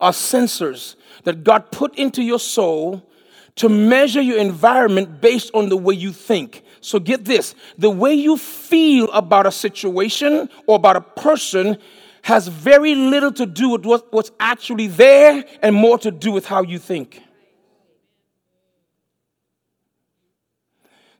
are 0.00 0.12
sensors 0.12 0.96
that 1.24 1.44
God 1.44 1.70
put 1.70 1.96
into 1.96 2.22
your 2.22 2.40
soul 2.40 3.08
to 3.56 3.68
measure 3.68 4.20
your 4.20 4.38
environment 4.38 5.20
based 5.20 5.50
on 5.54 5.68
the 5.68 5.76
way 5.76 5.94
you 5.94 6.12
think. 6.12 6.64
So 6.80 6.98
get 6.98 7.24
this 7.24 7.54
the 7.78 7.90
way 7.90 8.14
you 8.14 8.36
feel 8.36 9.10
about 9.12 9.46
a 9.46 9.52
situation 9.52 10.48
or 10.66 10.76
about 10.76 10.96
a 10.96 11.00
person 11.00 11.78
has 12.22 12.48
very 12.48 12.94
little 12.94 13.32
to 13.32 13.46
do 13.46 13.70
with 13.70 13.84
what's 14.10 14.30
actually 14.40 14.86
there 14.86 15.44
and 15.62 15.74
more 15.74 15.98
to 15.98 16.10
do 16.10 16.32
with 16.32 16.46
how 16.46 16.62
you 16.62 16.78
think. 16.78 17.22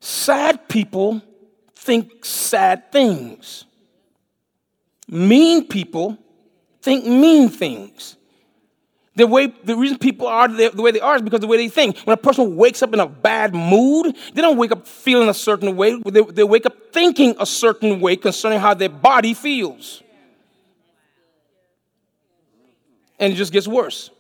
Sad 0.00 0.68
people 0.68 1.22
think 1.74 2.24
sad 2.24 2.90
things. 2.90 3.64
Mean 5.08 5.66
people 5.66 6.18
think 6.82 7.06
mean 7.06 7.48
things. 7.48 8.16
The 9.16 9.26
way 9.26 9.46
the 9.46 9.76
reason 9.76 9.98
people 9.98 10.26
are 10.26 10.48
the, 10.48 10.70
way 10.82 10.90
they 10.90 11.00
are 11.00 11.16
is 11.16 11.22
because 11.22 11.40
the 11.40 11.46
way 11.46 11.56
they 11.56 11.68
think. 11.68 11.98
When 12.00 12.14
a 12.14 12.16
person 12.16 12.56
wakes 12.56 12.82
up 12.82 12.92
in 12.92 13.00
a 13.00 13.06
bad 13.06 13.54
mood, 13.54 14.16
they 14.32 14.42
don't 14.42 14.56
wake 14.56 14.72
up 14.72 14.88
feeling 14.88 15.28
a 15.28 15.34
certain 15.34 15.76
way. 15.76 16.00
They, 16.04 16.22
they 16.22 16.42
wake 16.42 16.66
up 16.66 16.92
thinking 16.92 17.36
a 17.38 17.46
certain 17.46 18.00
way 18.00 18.16
concerning 18.16 18.58
how 18.58 18.74
their 18.74 18.88
body 18.88 19.34
feels. 19.34 20.02
And 23.20 23.32
it 23.32 23.36
just 23.36 23.52
gets 23.52 23.68
worse. 23.68 24.10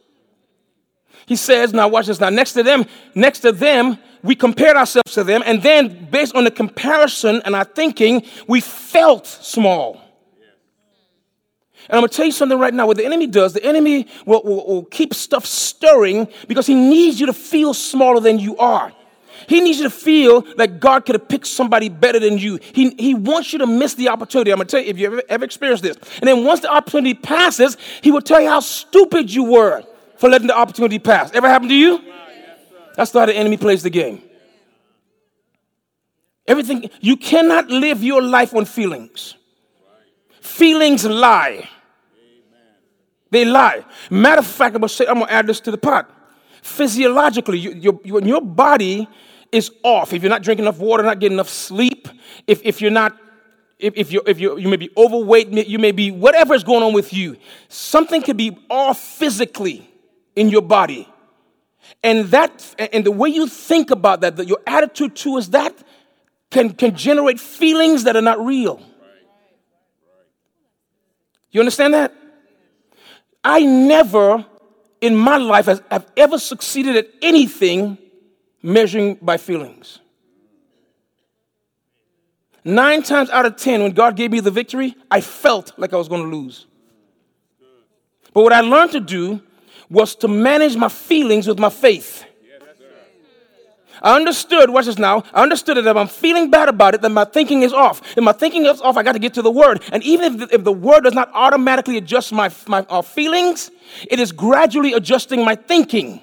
He 1.26 1.36
says, 1.36 1.72
now 1.72 1.88
watch 1.88 2.06
this. 2.06 2.20
Now, 2.20 2.28
next 2.28 2.52
to 2.52 2.62
them, 2.62 2.84
next 3.14 3.40
to 3.40 3.50
them, 3.50 3.98
we 4.22 4.34
compared 4.34 4.76
ourselves 4.76 5.12
to 5.14 5.24
them, 5.24 5.42
and 5.44 5.62
then 5.62 6.08
based 6.10 6.34
on 6.34 6.44
the 6.44 6.50
comparison 6.50 7.42
and 7.44 7.54
our 7.54 7.64
thinking, 7.64 8.24
we 8.46 8.60
felt 8.60 9.26
small. 9.26 10.00
And 11.88 11.96
I'm 11.96 12.00
going 12.00 12.08
to 12.08 12.16
tell 12.16 12.26
you 12.26 12.32
something 12.32 12.58
right 12.58 12.72
now. 12.72 12.86
What 12.86 12.96
the 12.96 13.04
enemy 13.04 13.26
does, 13.26 13.52
the 13.52 13.64
enemy 13.64 14.06
will, 14.24 14.42
will, 14.42 14.66
will, 14.66 14.84
keep 14.86 15.12
stuff 15.12 15.44
stirring 15.44 16.28
because 16.48 16.66
he 16.66 16.74
needs 16.74 17.20
you 17.20 17.26
to 17.26 17.32
feel 17.32 17.74
smaller 17.74 18.20
than 18.20 18.38
you 18.38 18.56
are. 18.56 18.92
He 19.48 19.60
needs 19.60 19.78
you 19.78 19.84
to 19.84 19.90
feel 19.90 20.42
that 20.56 20.80
God 20.80 21.04
could 21.04 21.14
have 21.14 21.28
picked 21.28 21.46
somebody 21.46 21.90
better 21.90 22.18
than 22.18 22.38
you. 22.38 22.58
He, 22.72 22.90
he 22.98 23.14
wants 23.14 23.52
you 23.52 23.58
to 23.58 23.66
miss 23.66 23.94
the 23.94 24.08
opportunity. 24.08 24.50
I'm 24.50 24.56
going 24.56 24.66
to 24.66 24.70
tell 24.70 24.80
you 24.80 24.88
if 24.88 24.98
you 24.98 25.06
ever, 25.06 25.22
ever 25.28 25.44
experienced 25.44 25.82
this. 25.82 25.96
And 26.20 26.28
then 26.28 26.44
once 26.44 26.60
the 26.60 26.72
opportunity 26.72 27.14
passes, 27.14 27.76
he 28.00 28.10
will 28.10 28.22
tell 28.22 28.40
you 28.40 28.48
how 28.48 28.60
stupid 28.60 29.30
you 29.30 29.44
were 29.44 29.84
for 30.16 30.30
letting 30.30 30.46
the 30.46 30.56
opportunity 30.56 30.98
pass. 30.98 31.32
Ever 31.32 31.48
happened 31.48 31.70
to 31.70 31.76
you? 31.76 32.00
That's 32.96 33.12
how 33.12 33.26
the 33.26 33.34
enemy 33.34 33.56
plays 33.56 33.82
the 33.82 33.90
game. 33.90 34.22
Everything, 36.46 36.90
you 37.00 37.16
cannot 37.16 37.68
live 37.68 38.02
your 38.02 38.22
life 38.22 38.54
on 38.54 38.64
feelings. 38.64 39.34
Feelings 40.44 41.06
lie. 41.06 41.66
They 43.30 43.46
lie. 43.46 43.82
Matter 44.10 44.40
of 44.40 44.46
fact, 44.46 44.74
I'm 44.74 44.82
gonna, 44.82 44.90
say, 44.90 45.06
I'm 45.06 45.18
gonna 45.18 45.32
add 45.32 45.46
this 45.46 45.58
to 45.60 45.70
the 45.70 45.78
pot. 45.78 46.10
Physiologically, 46.62 47.58
you, 47.58 47.72
your, 47.72 48.00
your, 48.04 48.22
your 48.22 48.40
body 48.42 49.08
is 49.50 49.70
off. 49.82 50.12
If 50.12 50.22
you're 50.22 50.28
not 50.28 50.42
drinking 50.42 50.66
enough 50.66 50.78
water, 50.78 51.02
not 51.02 51.18
getting 51.18 51.36
enough 51.36 51.48
sleep, 51.48 52.08
if, 52.46 52.60
if 52.62 52.82
you're 52.82 52.90
not 52.90 53.18
if, 53.78 53.94
if, 53.96 54.12
you're, 54.12 54.22
if 54.26 54.38
you 54.38 54.58
you 54.58 54.68
may 54.68 54.76
be 54.76 54.90
overweight, 54.96 55.48
you 55.48 55.78
may 55.78 55.92
be 55.92 56.10
whatever 56.10 56.54
is 56.54 56.62
going 56.62 56.82
on 56.82 56.92
with 56.92 57.12
you, 57.12 57.36
something 57.68 58.22
could 58.22 58.36
be 58.36 58.56
off 58.70 59.00
physically 59.00 59.90
in 60.36 60.50
your 60.50 60.62
body. 60.62 61.08
And 62.02 62.26
that 62.26 62.74
and 62.78 63.04
the 63.04 63.10
way 63.10 63.30
you 63.30 63.46
think 63.48 63.90
about 63.90 64.20
that, 64.20 64.36
that 64.36 64.46
your 64.46 64.60
attitude 64.66 65.16
towards 65.16 65.50
that 65.50 65.74
can, 66.50 66.74
can 66.74 66.94
generate 66.94 67.40
feelings 67.40 68.04
that 68.04 68.14
are 68.14 68.22
not 68.22 68.44
real. 68.44 68.80
You 71.54 71.60
understand 71.60 71.94
that? 71.94 72.12
I 73.44 73.60
never 73.60 74.44
in 75.00 75.14
my 75.14 75.36
life 75.36 75.66
have 75.66 76.10
ever 76.16 76.38
succeeded 76.38 76.96
at 76.96 77.08
anything 77.22 77.96
measuring 78.60 79.14
by 79.22 79.36
feelings. 79.36 80.00
Nine 82.64 83.02
times 83.02 83.30
out 83.30 83.46
of 83.46 83.56
ten, 83.56 83.82
when 83.82 83.92
God 83.92 84.16
gave 84.16 84.32
me 84.32 84.40
the 84.40 84.50
victory, 84.50 84.96
I 85.10 85.20
felt 85.20 85.72
like 85.78 85.92
I 85.92 85.96
was 85.96 86.08
going 86.08 86.22
to 86.22 86.36
lose. 86.36 86.66
But 88.32 88.42
what 88.42 88.52
I 88.52 88.60
learned 88.60 88.92
to 88.92 89.00
do 89.00 89.40
was 89.88 90.16
to 90.16 90.28
manage 90.28 90.74
my 90.74 90.88
feelings 90.88 91.46
with 91.46 91.60
my 91.60 91.70
faith. 91.70 92.24
I 94.02 94.16
understood, 94.16 94.70
watch 94.70 94.86
this 94.86 94.98
now, 94.98 95.24
I 95.32 95.42
understood 95.42 95.76
that 95.76 95.86
if 95.86 95.96
I'm 95.96 96.08
feeling 96.08 96.50
bad 96.50 96.68
about 96.68 96.94
it, 96.94 97.02
then 97.02 97.14
my 97.14 97.24
thinking 97.24 97.62
is 97.62 97.72
off. 97.72 98.02
If 98.16 98.22
my 98.22 98.32
thinking 98.32 98.66
is 98.66 98.80
off, 98.80 98.96
I 98.96 99.02
got 99.02 99.12
to 99.12 99.18
get 99.18 99.34
to 99.34 99.42
the 99.42 99.50
word. 99.50 99.82
And 99.92 100.02
even 100.02 100.34
if 100.34 100.38
the, 100.38 100.54
if 100.54 100.64
the 100.64 100.72
word 100.72 101.04
does 101.04 101.14
not 101.14 101.30
automatically 101.32 101.96
adjust 101.96 102.32
my, 102.32 102.50
my 102.66 102.84
uh, 102.88 103.02
feelings, 103.02 103.70
it 104.10 104.18
is 104.18 104.32
gradually 104.32 104.92
adjusting 104.92 105.44
my 105.44 105.54
thinking. 105.54 106.20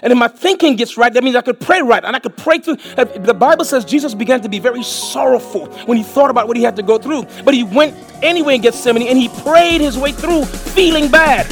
And 0.00 0.12
if 0.12 0.18
my 0.18 0.28
thinking 0.28 0.76
gets 0.76 0.96
right, 0.96 1.12
that 1.12 1.24
means 1.24 1.34
I 1.34 1.40
could 1.40 1.58
pray 1.58 1.82
right. 1.82 2.04
And 2.04 2.14
I 2.14 2.20
could 2.20 2.36
pray 2.36 2.58
through. 2.58 2.76
The 2.76 3.34
Bible 3.34 3.64
says 3.64 3.84
Jesus 3.84 4.14
began 4.14 4.40
to 4.42 4.48
be 4.48 4.60
very 4.60 4.84
sorrowful 4.84 5.66
when 5.86 5.98
he 5.98 6.04
thought 6.04 6.30
about 6.30 6.46
what 6.46 6.56
he 6.56 6.62
had 6.62 6.76
to 6.76 6.82
go 6.82 6.98
through. 6.98 7.24
But 7.44 7.54
he 7.54 7.64
went 7.64 7.96
anyway 8.22 8.54
in 8.54 8.60
Gethsemane 8.60 9.08
and 9.08 9.18
he 9.18 9.28
prayed 9.28 9.80
his 9.80 9.98
way 9.98 10.12
through 10.12 10.44
feeling 10.44 11.10
bad. 11.10 11.46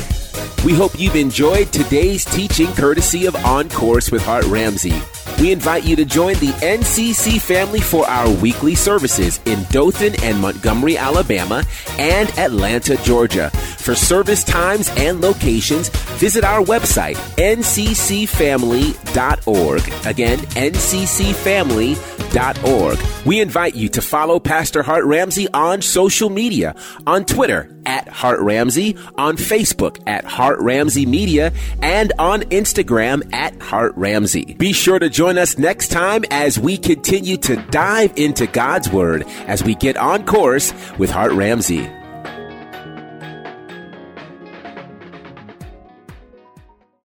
We 0.65 0.75
hope 0.75 0.99
you've 0.99 1.17
enjoyed 1.17 1.73
today's 1.73 2.25
teaching 2.25 2.73
courtesy 2.75 3.27
of 3.27 3.35
On 3.37 3.69
Course 3.69 4.13
with 4.13 4.25
Hart 4.25 4.45
Ramsey. 4.47 4.95
We 5.41 5.53
invite 5.53 5.85
you 5.85 5.97
to 5.97 6.05
join 6.05 6.35
the 6.35 6.53
NCC 6.63 7.39
family 7.41 7.81
for 7.81 8.09
our 8.09 8.31
weekly 8.37 8.75
services 8.75 9.39
in 9.45 9.63
Dothan 9.65 10.15
and 10.23 10.41
Montgomery, 10.41 10.97
Alabama, 10.97 11.63
and 11.99 12.31
Atlanta, 12.39 12.97
Georgia. 13.03 13.51
For 13.51 13.95
service 13.95 14.43
times 14.43 14.91
and 14.97 15.21
locations, 15.21 15.91
visit 16.19 16.43
our 16.45 16.65
website, 16.65 17.17
nccfamily.org. 17.37 17.67
Again, 20.07 20.39
nccfamily.org. 20.39 22.07
We 23.27 23.41
invite 23.41 23.75
you 23.75 23.89
to 23.91 24.01
follow 24.01 24.39
Pastor 24.41 24.83
Hart 24.83 25.05
Ramsey 25.05 25.49
on 25.53 25.83
social 25.83 26.31
media, 26.31 26.75
on 27.07 27.25
Twitter 27.25 27.71
at 27.85 28.09
Hart 28.09 28.41
Ramsey, 28.41 28.97
on 29.17 29.37
Facebook 29.37 30.01
at 30.07 30.25
Hart 30.25 30.61
Ramsey 30.61 31.07
Media, 31.07 31.53
and 31.83 32.13
on 32.19 32.43
Instagram 32.43 33.33
at 33.33 33.61
Hart 33.61 33.93
Ramsey. 33.97 34.55
Be 34.59 34.73
sure 34.73 34.99
to 34.99 35.09
join 35.09 35.26
join 35.27 35.39
us 35.39 35.59
next 35.59 35.89
time 35.89 36.25
as 36.31 36.57
we 36.57 36.79
continue 36.79 37.37
to 37.37 37.57
dive 37.73 38.13
into 38.15 38.47
God's 38.47 38.89
Word 38.89 39.25
as 39.49 39.65
we 39.65 39.75
get 39.75 39.97
on 39.97 40.25
course 40.25 40.73
with 40.99 41.11
Hart 41.11 41.33
Ramsey. 41.33 41.96